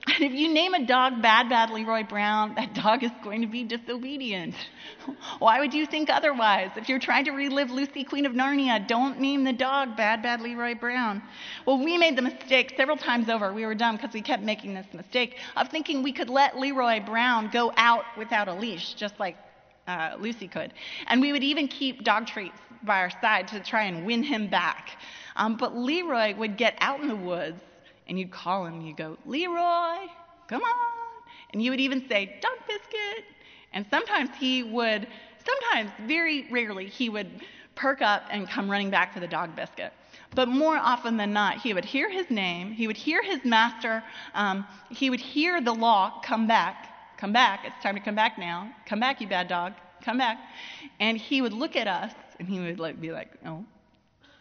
And 0.08 0.24
if 0.24 0.34
you 0.34 0.52
name 0.52 0.74
a 0.74 0.86
dog 0.86 1.22
Bad 1.22 1.50
Bad 1.50 1.70
Leroy 1.70 2.04
Brown, 2.04 2.56
that 2.56 2.74
dog 2.74 3.04
is 3.04 3.12
going 3.24 3.42
to 3.42 3.48
be 3.48 3.64
disobedient. 3.64 4.56
Why 5.40 5.60
would 5.60 5.74
you 5.74 5.86
think 5.86 6.10
otherwise? 6.10 6.72
If 6.76 6.90
you're 6.90 7.00
trying 7.00 7.26
to 7.26 7.32
relive 7.32 7.70
Lucy, 7.70 8.04
Queen 8.04 8.26
of 8.26 8.34
Narnia, 8.34 8.86
don't 8.88 9.20
name 9.20 9.44
the 9.44 9.54
dog 9.54 9.96
Bad 9.96 10.24
Bad 10.24 10.42
Leroy 10.42 10.76
Brown. 10.76 11.22
Well, 11.66 11.84
we 11.84 11.98
made 11.98 12.18
the 12.18 12.24
mistake 12.24 12.74
several 12.78 12.98
times 12.98 13.30
over. 13.30 13.54
We 13.54 13.66
were 13.66 13.76
dumb 13.76 13.96
because 13.98 14.14
we 14.14 14.22
kept 14.22 14.44
making 14.44 14.74
this 14.74 14.88
mistake 14.92 15.38
of 15.56 15.70
thinking 15.70 16.02
we 16.02 16.14
could 16.14 16.30
let 16.30 16.58
Leroy 16.58 17.00
Brown 17.06 17.50
go 17.52 17.72
out 17.78 18.06
without 18.18 18.48
a 18.48 18.54
leash, 18.54 18.96
just 18.96 19.20
like 19.20 19.38
uh, 19.88 20.16
Lucy 20.20 20.48
could. 20.48 20.74
And 21.08 21.22
we 21.22 21.32
would 21.32 21.44
even 21.44 21.68
keep 21.68 22.04
dog 22.04 22.26
treats 22.26 22.58
by 22.84 23.00
our 23.00 23.12
side 23.22 23.48
to 23.50 23.60
try 23.60 23.84
and 23.84 24.06
win 24.06 24.24
him 24.24 24.50
back. 24.50 24.98
Um, 25.36 25.58
but 25.58 25.76
Leroy 25.76 26.36
would 26.36 26.58
get 26.58 26.76
out 26.80 27.02
in 27.02 27.08
the 27.08 27.16
woods 27.16 27.62
and 28.12 28.20
you'd 28.20 28.30
call 28.30 28.66
him, 28.66 28.74
and 28.74 28.86
you'd 28.86 28.98
go, 28.98 29.18
Leroy, 29.26 30.06
come 30.50 30.62
on. 30.62 31.24
And 31.54 31.64
you 31.64 31.72
would 31.72 31.80
even 31.80 32.06
say, 32.10 32.38
Dog 32.42 32.58
Biscuit. 32.68 33.24
And 33.72 33.86
sometimes 33.90 34.30
he 34.38 34.64
would, 34.64 35.08
sometimes, 35.46 35.92
very 36.06 36.46
rarely, 36.52 36.88
he 36.88 37.08
would 37.08 37.30
perk 37.74 38.02
up 38.02 38.24
and 38.30 38.50
come 38.50 38.70
running 38.70 38.90
back 38.90 39.14
for 39.14 39.22
the 39.22 39.30
dog 39.30 39.56
biscuit. 39.56 39.94
But 40.36 40.50
more 40.50 40.76
often 40.76 41.16
than 41.16 41.32
not, 41.32 41.62
he 41.62 41.74
would 41.74 41.86
hear 41.86 42.10
his 42.10 42.30
name, 42.30 42.74
he 42.74 42.86
would 42.86 42.98
hear 42.98 43.24
his 43.24 43.46
master, 43.46 44.04
um, 44.34 44.66
he 44.90 45.10
would 45.10 45.22
hear 45.22 45.62
the 45.62 45.74
law 45.74 46.20
come 46.22 46.48
back, 46.48 47.16
come 47.18 47.32
back, 47.32 47.62
it's 47.64 47.82
time 47.82 47.96
to 47.96 48.02
come 48.02 48.16
back 48.16 48.38
now, 48.38 48.70
come 48.86 49.00
back, 49.00 49.22
you 49.22 49.28
bad 49.28 49.48
dog, 49.48 49.72
come 50.04 50.18
back. 50.18 50.38
And 51.00 51.18
he 51.18 51.42
would 51.42 51.54
look 51.54 51.78
at 51.78 51.88
us 51.88 52.12
and 52.40 52.48
he 52.50 52.60
would 52.60 52.78
like, 52.78 53.00
be 53.00 53.14
like, 53.14 53.32
oh, 53.46 53.64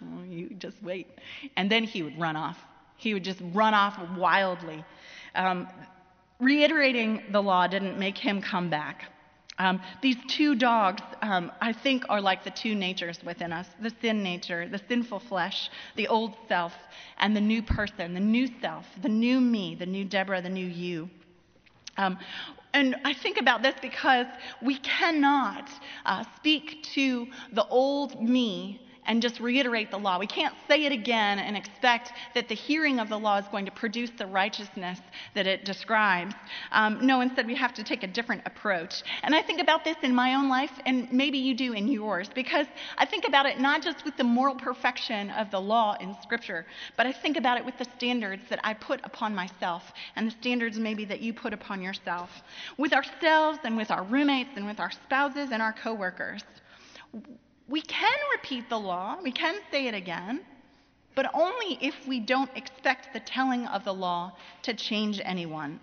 oh, 0.02 0.22
you 0.28 0.50
just 0.58 0.82
wait. 0.82 1.06
And 1.56 1.70
then 1.70 1.84
he 1.84 2.02
would 2.02 2.18
run 2.18 2.34
off. 2.34 2.58
He 3.00 3.14
would 3.14 3.24
just 3.24 3.40
run 3.54 3.72
off 3.72 3.98
wildly. 4.16 4.84
Um, 5.34 5.66
reiterating 6.38 7.22
the 7.32 7.42
law 7.42 7.66
didn't 7.66 7.98
make 7.98 8.18
him 8.18 8.42
come 8.42 8.68
back. 8.68 9.10
Um, 9.58 9.80
these 10.00 10.16
two 10.28 10.54
dogs, 10.54 11.02
um, 11.22 11.50
I 11.60 11.72
think, 11.72 12.04
are 12.08 12.20
like 12.20 12.44
the 12.44 12.50
two 12.50 12.74
natures 12.74 13.18
within 13.24 13.52
us 13.52 13.66
the 13.82 13.92
sin 14.00 14.22
nature, 14.22 14.68
the 14.68 14.80
sinful 14.88 15.20
flesh, 15.20 15.70
the 15.96 16.08
old 16.08 16.34
self, 16.48 16.72
and 17.18 17.34
the 17.36 17.40
new 17.40 17.62
person, 17.62 18.14
the 18.14 18.20
new 18.20 18.48
self, 18.60 18.86
the 19.02 19.08
new 19.08 19.40
me, 19.40 19.74
the 19.74 19.86
new 19.86 20.04
Deborah, 20.04 20.40
the 20.40 20.48
new 20.48 20.66
you. 20.66 21.10
Um, 21.96 22.18
and 22.72 22.96
I 23.04 23.12
think 23.12 23.38
about 23.38 23.62
this 23.62 23.74
because 23.82 24.26
we 24.62 24.78
cannot 24.78 25.68
uh, 26.06 26.24
speak 26.36 26.82
to 26.94 27.26
the 27.52 27.66
old 27.66 28.22
me 28.22 28.80
and 29.10 29.20
just 29.20 29.40
reiterate 29.40 29.90
the 29.90 29.98
law. 29.98 30.20
We 30.20 30.28
can't 30.28 30.54
say 30.68 30.84
it 30.84 30.92
again 30.92 31.40
and 31.40 31.56
expect 31.56 32.12
that 32.36 32.46
the 32.46 32.54
hearing 32.54 33.00
of 33.00 33.08
the 33.08 33.18
law 33.18 33.38
is 33.38 33.48
going 33.48 33.64
to 33.64 33.72
produce 33.72 34.10
the 34.16 34.26
righteousness 34.26 35.00
that 35.34 35.48
it 35.48 35.64
describes. 35.64 36.32
Um, 36.70 37.04
no, 37.04 37.20
instead, 37.20 37.48
we 37.48 37.56
have 37.56 37.74
to 37.74 37.82
take 37.82 38.04
a 38.04 38.06
different 38.06 38.42
approach. 38.46 39.02
And 39.24 39.34
I 39.34 39.42
think 39.42 39.60
about 39.60 39.82
this 39.82 39.96
in 40.04 40.14
my 40.14 40.36
own 40.36 40.48
life, 40.48 40.70
and 40.86 41.12
maybe 41.12 41.38
you 41.38 41.56
do 41.56 41.72
in 41.72 41.88
yours, 41.88 42.30
because 42.32 42.68
I 42.98 43.04
think 43.04 43.26
about 43.26 43.46
it 43.46 43.58
not 43.58 43.82
just 43.82 44.04
with 44.04 44.16
the 44.16 44.22
moral 44.22 44.54
perfection 44.54 45.30
of 45.30 45.50
the 45.50 45.60
law 45.60 45.96
in 45.98 46.14
Scripture, 46.22 46.64
but 46.96 47.04
I 47.04 47.10
think 47.12 47.36
about 47.36 47.58
it 47.58 47.64
with 47.64 47.78
the 47.78 47.86
standards 47.96 48.42
that 48.48 48.60
I 48.62 48.74
put 48.74 49.00
upon 49.02 49.34
myself 49.34 49.92
and 50.14 50.28
the 50.28 50.36
standards 50.40 50.78
maybe 50.78 51.04
that 51.06 51.20
you 51.20 51.34
put 51.34 51.52
upon 51.52 51.82
yourself, 51.82 52.30
with 52.78 52.92
ourselves 52.92 53.58
and 53.64 53.76
with 53.76 53.90
our 53.90 54.04
roommates 54.04 54.50
and 54.54 54.66
with 54.66 54.78
our 54.78 54.92
spouses 54.92 55.48
and 55.50 55.60
our 55.60 55.72
coworkers 55.72 56.44
we 57.70 57.80
can 57.80 58.18
repeat 58.34 58.68
the 58.68 58.78
law, 58.78 59.16
we 59.22 59.30
can 59.30 59.54
say 59.70 59.86
it 59.86 59.94
again, 59.94 60.40
but 61.14 61.30
only 61.34 61.78
if 61.80 61.94
we 62.06 62.18
don't 62.18 62.50
expect 62.56 63.12
the 63.12 63.20
telling 63.20 63.66
of 63.66 63.84
the 63.84 63.94
law 63.94 64.32
to 64.62 64.74
change 64.74 65.20
anyone. 65.24 65.78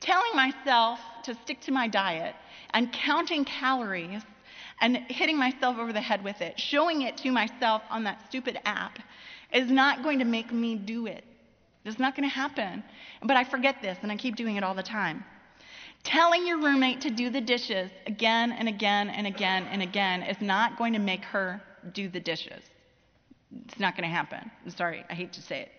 Telling 0.00 0.34
myself 0.34 1.00
to 1.24 1.34
stick 1.34 1.60
to 1.62 1.72
my 1.72 1.88
diet 1.88 2.34
and 2.70 2.92
counting 2.92 3.44
calories 3.44 4.22
and 4.80 4.96
hitting 5.08 5.36
myself 5.36 5.76
over 5.78 5.92
the 5.92 6.00
head 6.00 6.22
with 6.22 6.40
it, 6.40 6.58
showing 6.58 7.02
it 7.02 7.16
to 7.18 7.32
myself 7.32 7.82
on 7.90 8.04
that 8.04 8.24
stupid 8.28 8.58
app, 8.64 8.98
is 9.52 9.70
not 9.70 10.04
going 10.04 10.20
to 10.20 10.24
make 10.24 10.52
me 10.52 10.76
do 10.76 11.06
it. 11.06 11.24
It's 11.84 11.98
not 11.98 12.14
going 12.14 12.28
to 12.28 12.34
happen. 12.34 12.84
But 13.24 13.36
I 13.36 13.44
forget 13.44 13.82
this 13.82 13.98
and 14.02 14.12
I 14.12 14.16
keep 14.16 14.36
doing 14.36 14.56
it 14.56 14.62
all 14.62 14.74
the 14.74 14.82
time. 14.82 15.24
Telling 16.04 16.46
your 16.46 16.58
roommate 16.58 17.00
to 17.02 17.10
do 17.10 17.30
the 17.30 17.40
dishes 17.40 17.90
again 18.06 18.52
and 18.52 18.68
again 18.68 19.10
and 19.10 19.26
again 19.26 19.66
and 19.70 19.82
again 19.82 20.22
is 20.22 20.40
not 20.40 20.78
going 20.78 20.92
to 20.94 20.98
make 20.98 21.24
her 21.24 21.62
do 21.92 22.08
the 22.08 22.20
dishes. 22.20 22.62
It's 23.66 23.78
not 23.78 23.96
going 23.96 24.08
to 24.08 24.14
happen. 24.14 24.50
I'm 24.64 24.70
sorry, 24.70 25.04
I 25.10 25.14
hate 25.14 25.32
to 25.34 25.42
say 25.42 25.62
it. 25.62 25.72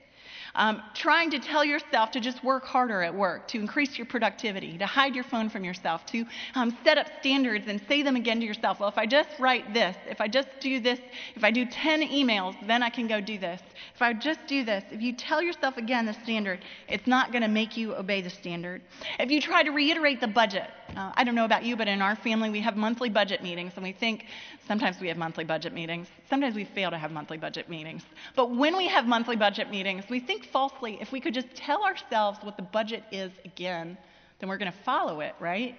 Um, 0.55 0.81
trying 0.93 1.31
to 1.31 1.39
tell 1.39 1.63
yourself 1.63 2.11
to 2.11 2.19
just 2.19 2.43
work 2.43 2.65
harder 2.65 3.01
at 3.03 3.13
work, 3.13 3.47
to 3.49 3.59
increase 3.59 3.97
your 3.97 4.05
productivity, 4.05 4.77
to 4.77 4.85
hide 4.85 5.15
your 5.15 5.23
phone 5.23 5.49
from 5.49 5.63
yourself, 5.63 6.05
to 6.07 6.25
um, 6.55 6.75
set 6.83 6.97
up 6.97 7.07
standards 7.19 7.65
and 7.67 7.81
say 7.87 8.01
them 8.01 8.15
again 8.15 8.39
to 8.39 8.45
yourself. 8.45 8.79
Well, 8.79 8.89
if 8.89 8.97
I 8.97 9.05
just 9.05 9.29
write 9.39 9.73
this, 9.73 9.95
if 10.07 10.21
I 10.21 10.27
just 10.27 10.47
do 10.59 10.79
this, 10.79 10.99
if 11.35 11.43
I 11.43 11.51
do 11.51 11.65
10 11.65 12.01
emails, 12.01 12.55
then 12.67 12.83
I 12.83 12.89
can 12.89 13.07
go 13.07 13.21
do 13.21 13.37
this. 13.37 13.61
If 13.95 14.01
I 14.01 14.13
just 14.13 14.39
do 14.47 14.63
this, 14.63 14.83
if 14.91 15.01
you 15.01 15.13
tell 15.13 15.41
yourself 15.41 15.77
again 15.77 16.05
the 16.05 16.13
standard, 16.13 16.59
it's 16.87 17.07
not 17.07 17.31
going 17.31 17.43
to 17.43 17.47
make 17.47 17.77
you 17.77 17.95
obey 17.95 18.21
the 18.21 18.29
standard. 18.29 18.81
If 19.19 19.31
you 19.31 19.41
try 19.41 19.63
to 19.63 19.71
reiterate 19.71 20.21
the 20.21 20.27
budget, 20.27 20.69
uh, 20.95 21.11
I 21.15 21.23
don't 21.23 21.35
know 21.35 21.45
about 21.45 21.63
you, 21.63 21.75
but 21.75 21.87
in 21.87 22.01
our 22.01 22.15
family 22.15 22.49
we 22.49 22.59
have 22.61 22.75
monthly 22.75 23.09
budget 23.09 23.41
meetings, 23.43 23.73
and 23.75 23.83
we 23.83 23.91
think 23.91 24.25
sometimes 24.67 24.99
we 24.99 25.07
have 25.07 25.17
monthly 25.17 25.43
budget 25.43 25.73
meetings. 25.73 26.07
Sometimes 26.29 26.55
we 26.55 26.65
fail 26.65 26.89
to 26.89 26.97
have 26.97 27.11
monthly 27.11 27.37
budget 27.37 27.69
meetings. 27.69 28.03
But 28.35 28.55
when 28.55 28.75
we 28.77 28.87
have 28.87 29.05
monthly 29.05 29.35
budget 29.35 29.69
meetings, 29.69 30.03
we 30.09 30.19
think 30.19 30.45
falsely 30.45 30.97
if 31.01 31.11
we 31.11 31.19
could 31.19 31.33
just 31.33 31.53
tell 31.55 31.83
ourselves 31.83 32.39
what 32.41 32.57
the 32.57 32.63
budget 32.63 33.03
is 33.11 33.31
again, 33.45 33.97
then 34.39 34.49
we're 34.49 34.57
going 34.57 34.71
to 34.71 34.77
follow 34.79 35.21
it, 35.21 35.35
right? 35.39 35.75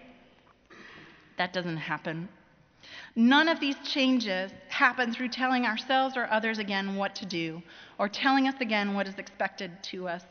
That 1.38 1.52
doesn't 1.52 1.78
happen. 1.78 2.28
None 3.16 3.48
of 3.48 3.60
these 3.60 3.76
changes 3.84 4.50
happen 4.68 5.12
through 5.12 5.28
telling 5.28 5.66
ourselves 5.66 6.16
or 6.16 6.30
others 6.30 6.58
again 6.58 6.96
what 6.96 7.14
to 7.16 7.26
do 7.26 7.62
or 7.98 8.08
telling 8.08 8.48
us 8.48 8.54
again 8.60 8.94
what 8.94 9.06
is 9.06 9.18
expected 9.18 9.70
to 9.84 10.08
us 10.08 10.24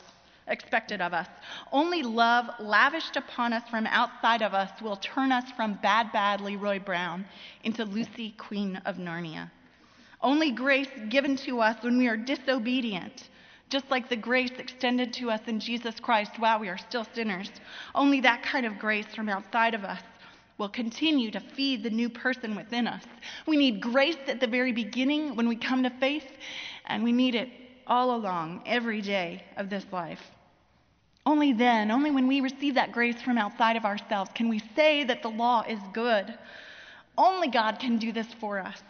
expected 0.50 1.02
of 1.02 1.14
us. 1.14 1.28
Only 1.72 2.04
love 2.04 2.50
lavished 2.60 3.16
upon 3.16 3.54
us 3.54 3.64
from 3.70 3.88
outside 3.88 4.42
of 4.42 4.54
us 4.54 4.82
will 4.82 4.98
turn 4.98 5.32
us 5.32 5.50
from 5.52 5.80
bad 5.82 6.12
bad 6.12 6.42
Leroy 6.42 6.80
Brown 6.80 7.26
into 7.64 7.86
Lucy 7.86 8.32
Queen 8.38 8.82
of 8.86 8.98
Narnia. 8.98 9.50
Only 10.22 10.52
grace 10.52 10.90
given 11.10 11.36
to 11.38 11.62
us 11.62 11.82
when 11.82 11.98
we 11.98 12.08
are 12.08 12.18
disobedient 12.18 13.30
just 13.70 13.90
like 13.92 14.10
the 14.10 14.16
grace 14.16 14.52
extended 14.58 15.14
to 15.14 15.30
us 15.30 15.42
in 15.48 15.60
Jesus 15.60 16.00
Christ 16.00 16.40
while 16.40 16.60
we 16.60 16.70
are 16.70 16.78
still 16.78 17.06
sinners. 17.14 17.52
Only 17.94 18.20
that 18.22 18.42
kind 18.42 18.66
of 18.66 18.80
grace 18.80 19.06
from 19.16 19.30
outside 19.30 19.76
of 19.76 19.84
us 19.84 20.02
will 20.58 20.70
continue 20.70 21.32
to 21.32 21.40
feed 21.40 21.84
the 21.84 21.90
new 21.90 22.10
person 22.10 22.56
within 22.56 22.88
us. 22.88 23.04
We 23.48 23.58
need 23.58 23.80
grace 23.82 24.18
at 24.28 24.40
the 24.40 24.48
very 24.48 24.74
beginning 24.74 25.36
when 25.36 25.48
we 25.48 25.56
come 25.56 25.84
to 25.84 25.90
faith, 25.90 26.28
and 26.86 27.04
we 27.04 27.12
need 27.12 27.36
it 27.36 27.50
all 27.88 28.16
along, 28.16 28.64
every 28.66 29.02
day 29.02 29.44
of 29.56 29.70
this 29.70 29.86
life. 29.92 30.32
Only 31.26 31.54
then, 31.54 31.92
only 31.92 32.12
when 32.12 32.28
we 32.28 32.42
receive 32.42 32.76
that 32.76 32.92
grace 32.92 33.22
from 33.22 33.38
outside 33.38 33.76
of 33.76 33.86
ourselves, 33.86 34.32
can 34.34 34.50
we 34.50 34.60
say 34.76 35.04
that 35.04 35.22
the 35.22 35.30
law 35.30 35.64
is 35.68 35.80
good. 35.94 36.34
Only 37.18 37.50
God 37.50 37.80
can 37.80 37.98
do 37.98 38.12
this 38.12 38.34
for 38.40 38.60
us. 38.60 38.82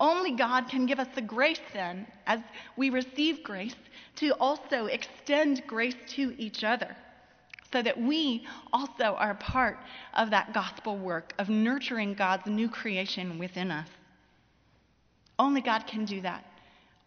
Only 0.00 0.32
God 0.32 0.68
can 0.68 0.86
give 0.86 0.98
us 0.98 1.08
the 1.14 1.22
grace 1.22 1.60
then, 1.72 2.06
as 2.26 2.40
we 2.76 2.90
receive 2.90 3.44
grace, 3.44 3.76
to 4.16 4.30
also 4.40 4.86
extend 4.86 5.66
grace 5.66 5.94
to 6.08 6.34
each 6.38 6.64
other 6.64 6.96
so 7.72 7.82
that 7.82 8.00
we 8.00 8.46
also 8.72 9.16
are 9.16 9.34
part 9.34 9.78
of 10.14 10.30
that 10.30 10.52
gospel 10.52 10.96
work 10.96 11.32
of 11.38 11.48
nurturing 11.48 12.14
God's 12.14 12.46
new 12.46 12.68
creation 12.68 13.38
within 13.38 13.70
us. 13.70 13.88
Only 15.38 15.60
God 15.60 15.86
can 15.86 16.04
do 16.04 16.20
that. 16.20 16.44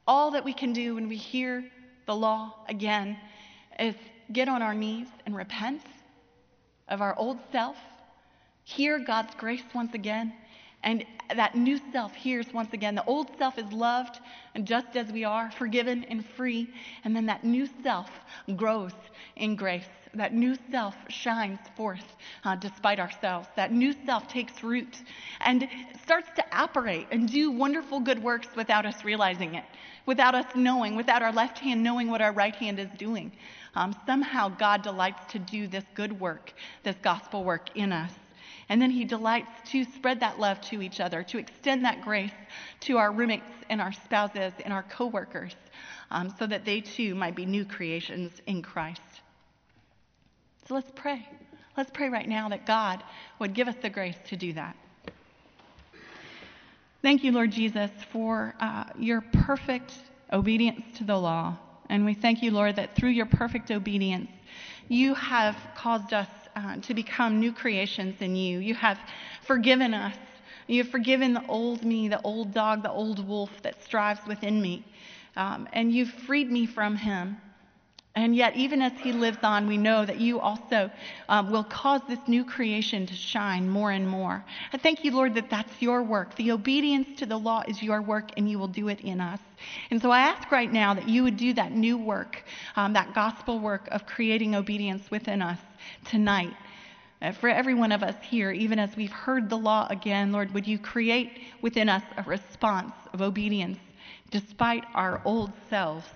All 0.07 0.31
that 0.31 0.43
we 0.43 0.53
can 0.53 0.73
do 0.73 0.95
when 0.95 1.07
we 1.07 1.15
hear 1.15 1.63
the 2.05 2.15
law 2.15 2.53
again 2.67 3.17
is 3.79 3.95
get 4.31 4.47
on 4.49 4.61
our 4.61 4.73
knees 4.73 5.07
and 5.25 5.35
repent 5.35 5.81
of 6.87 7.01
our 7.01 7.17
old 7.17 7.37
self, 7.51 7.77
hear 8.63 8.99
God's 8.99 9.33
grace 9.35 9.63
once 9.73 9.93
again, 9.93 10.33
and 10.83 11.05
that 11.35 11.55
new 11.55 11.79
self 11.91 12.13
hears 12.15 12.53
once 12.53 12.71
again 12.73 12.95
the 12.95 13.03
old 13.05 13.29
self 13.37 13.57
is 13.57 13.71
loved 13.73 14.19
and 14.55 14.65
just 14.65 14.95
as 14.95 15.11
we 15.11 15.23
are, 15.23 15.51
forgiven 15.51 16.03
and 16.05 16.25
free. 16.25 16.69
And 17.03 17.15
then 17.15 17.25
that 17.25 17.43
new 17.43 17.67
self 17.83 18.09
grows 18.55 18.93
in 19.35 19.55
grace. 19.55 19.89
That 20.13 20.33
new 20.33 20.55
self 20.71 20.95
shines 21.09 21.59
forth 21.75 22.15
uh, 22.45 22.55
despite 22.55 22.99
ourselves. 22.99 23.47
That 23.55 23.71
new 23.71 23.93
self 24.05 24.27
takes 24.27 24.63
root 24.63 25.01
and 25.41 25.67
starts 26.01 26.29
to 26.37 26.45
operate 26.51 27.07
and 27.11 27.29
do 27.29 27.51
wonderful 27.51 27.99
good 27.99 28.23
works 28.23 28.47
without 28.55 28.85
us 28.85 29.03
realizing 29.03 29.55
it, 29.55 29.65
without 30.05 30.33
us 30.33 30.45
knowing, 30.55 30.95
without 30.95 31.21
our 31.21 31.33
left 31.33 31.59
hand 31.59 31.83
knowing 31.83 32.09
what 32.09 32.21
our 32.21 32.31
right 32.31 32.55
hand 32.55 32.79
is 32.79 32.89
doing. 32.97 33.31
Um, 33.77 33.95
somehow 34.07 34.49
God 34.49 34.81
delights 34.81 35.31
to 35.33 35.39
do 35.39 35.67
this 35.67 35.83
good 35.93 36.19
work, 36.19 36.51
this 36.81 36.95
gospel 37.03 37.43
work 37.43 37.77
in 37.77 37.91
us. 37.91 38.11
And 38.69 38.81
then 38.81 38.89
he 38.89 39.05
delights 39.05 39.51
to 39.71 39.83
spread 39.83 40.19
that 40.21 40.39
love 40.39 40.59
to 40.61 40.81
each 40.81 40.99
other, 40.99 41.21
to 41.23 41.37
extend 41.37 41.85
that 41.85 42.01
grace 42.01 42.31
to 42.81 42.97
our 42.97 43.11
roommates 43.11 43.45
and 43.69 43.79
our 43.79 43.93
spouses 43.93 44.51
and 44.65 44.73
our 44.73 44.81
coworkers, 44.81 45.55
um, 46.09 46.33
so 46.39 46.47
that 46.47 46.65
they 46.65 46.81
too 46.81 47.13
might 47.13 47.35
be 47.35 47.45
new 47.45 47.65
creations 47.65 48.31
in 48.47 48.63
Christ. 48.63 49.21
So 50.67 50.73
let's 50.73 50.91
pray. 50.95 51.29
Let's 51.77 51.91
pray 51.91 52.09
right 52.09 52.27
now 52.27 52.49
that 52.49 52.65
God 52.65 53.03
would 53.37 53.53
give 53.53 53.67
us 53.67 53.75
the 53.83 53.91
grace 53.91 54.17
to 54.29 54.35
do 54.35 54.53
that. 54.53 54.75
Thank 57.03 57.23
you, 57.23 57.31
Lord 57.31 57.51
Jesus, 57.51 57.91
for 58.11 58.55
uh, 58.59 58.85
your 58.97 59.21
perfect 59.21 59.93
obedience 60.33 60.83
to 60.97 61.03
the 61.03 61.15
law. 61.15 61.59
And 61.89 62.05
we 62.05 62.13
thank 62.13 62.41
you, 62.41 62.51
Lord, 62.51 62.75
that 62.75 62.95
through 62.95 63.09
your 63.09 63.25
perfect 63.25 63.71
obedience, 63.71 64.29
you 64.89 65.13
have 65.13 65.55
caused 65.75 66.13
us 66.13 66.27
uh, 66.55 66.77
to 66.77 66.93
become 66.93 67.39
new 67.39 67.51
creations 67.51 68.21
in 68.21 68.35
you. 68.35 68.59
You 68.59 68.75
have 68.75 68.99
forgiven 69.43 69.93
us. 69.93 70.15
You 70.67 70.83
have 70.83 70.91
forgiven 70.91 71.33
the 71.33 71.45
old 71.47 71.83
me, 71.83 72.07
the 72.07 72.21
old 72.23 72.53
dog, 72.53 72.83
the 72.83 72.91
old 72.91 73.25
wolf 73.25 73.51
that 73.63 73.81
strives 73.83 74.19
within 74.27 74.61
me. 74.61 74.83
Um, 75.35 75.67
and 75.71 75.91
you've 75.91 76.09
freed 76.09 76.51
me 76.51 76.65
from 76.65 76.95
him. 76.95 77.37
And 78.17 78.35
yet, 78.35 78.55
even 78.55 78.81
as 78.81 78.93
he 78.93 79.11
lives 79.13 79.37
on, 79.43 79.67
we 79.67 79.77
know 79.77 80.03
that 80.03 80.19
you 80.19 80.39
also 80.39 80.89
um, 81.29 81.51
will 81.51 81.63
cause 81.63 82.01
this 82.09 82.17
new 82.25 82.43
creation 82.43 83.05
to 83.05 83.13
shine 83.13 83.69
more 83.69 83.91
and 83.91 84.09
more. 84.09 84.43
I 84.73 84.77
thank 84.77 85.05
you, 85.05 85.11
Lord, 85.11 85.35
that 85.35 85.51
that's 85.51 85.83
your 85.83 86.01
work. 86.01 86.33
The 86.33 86.51
obedience 86.51 87.19
to 87.19 87.27
the 87.27 87.37
law 87.37 87.61
is 87.67 87.83
your 87.83 88.01
work, 88.01 88.31
and 88.35 88.49
you 88.49 88.57
will 88.57 88.69
do 88.69 88.87
it 88.87 89.01
in 89.01 89.21
us. 89.21 89.39
And 89.91 90.01
so 90.01 90.09
I 90.09 90.21
ask 90.21 90.51
right 90.51 90.73
now 90.73 90.95
that 90.95 91.07
you 91.07 91.21
would 91.21 91.37
do 91.37 91.53
that 91.53 91.73
new 91.73 91.95
work, 91.95 92.43
um, 92.75 92.91
that 92.93 93.13
gospel 93.13 93.59
work 93.59 93.87
of 93.91 94.07
creating 94.07 94.55
obedience 94.55 95.11
within 95.11 95.43
us 95.43 95.59
tonight. 96.03 96.55
Uh, 97.21 97.33
for 97.33 97.49
every 97.49 97.75
one 97.75 97.91
of 97.91 98.01
us 98.01 98.15
here, 98.23 98.51
even 98.51 98.79
as 98.79 98.97
we've 98.97 99.11
heard 99.11 99.47
the 99.47 99.57
law 99.59 99.85
again, 99.91 100.31
Lord, 100.31 100.51
would 100.55 100.65
you 100.65 100.79
create 100.79 101.41
within 101.61 101.87
us 101.87 102.03
a 102.17 102.23
response 102.23 102.95
of 103.13 103.21
obedience 103.21 103.77
despite 104.31 104.85
our 104.95 105.21
old 105.23 105.51
selves? 105.69 106.07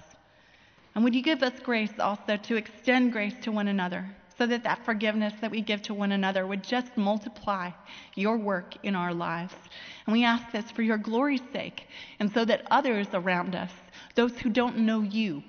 And 0.93 1.03
would 1.03 1.15
you 1.15 1.21
give 1.21 1.43
us 1.43 1.59
grace 1.61 1.99
also 1.99 2.37
to 2.37 2.55
extend 2.55 3.11
grace 3.11 3.35
to 3.41 3.51
one 3.51 3.67
another 3.67 4.09
so 4.37 4.45
that 4.47 4.63
that 4.63 4.83
forgiveness 4.83 5.33
that 5.41 5.51
we 5.51 5.61
give 5.61 5.81
to 5.83 5.93
one 5.93 6.11
another 6.11 6.45
would 6.47 6.63
just 6.63 6.97
multiply 6.97 7.71
your 8.15 8.37
work 8.37 8.75
in 8.83 8.95
our 8.95 9.13
lives? 9.13 9.55
And 10.05 10.13
we 10.13 10.25
ask 10.25 10.51
this 10.51 10.69
for 10.71 10.81
your 10.81 10.97
glory's 10.97 11.43
sake 11.53 11.87
and 12.19 12.31
so 12.31 12.43
that 12.45 12.67
others 12.71 13.07
around 13.13 13.55
us, 13.55 13.71
those 14.15 14.37
who 14.39 14.49
don't 14.49 14.79
know 14.79 15.01
you, 15.01 15.43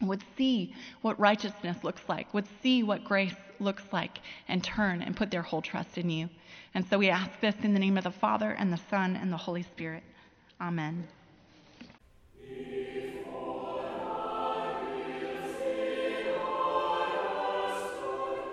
would 0.00 0.22
see 0.36 0.74
what 1.02 1.18
righteousness 1.18 1.82
looks 1.82 2.02
like, 2.08 2.32
would 2.32 2.46
see 2.62 2.82
what 2.82 3.04
grace 3.04 3.34
looks 3.58 3.82
like, 3.92 4.18
and 4.46 4.62
turn 4.62 5.02
and 5.02 5.16
put 5.16 5.30
their 5.30 5.42
whole 5.42 5.62
trust 5.62 5.98
in 5.98 6.08
you. 6.08 6.28
And 6.74 6.86
so 6.86 6.98
we 6.98 7.08
ask 7.08 7.30
this 7.40 7.56
in 7.62 7.72
the 7.72 7.80
name 7.80 7.98
of 7.98 8.04
the 8.04 8.10
Father, 8.10 8.52
and 8.52 8.72
the 8.72 8.80
Son, 8.90 9.16
and 9.16 9.32
the 9.32 9.36
Holy 9.36 9.62
Spirit. 9.62 10.04
Amen. 10.60 11.08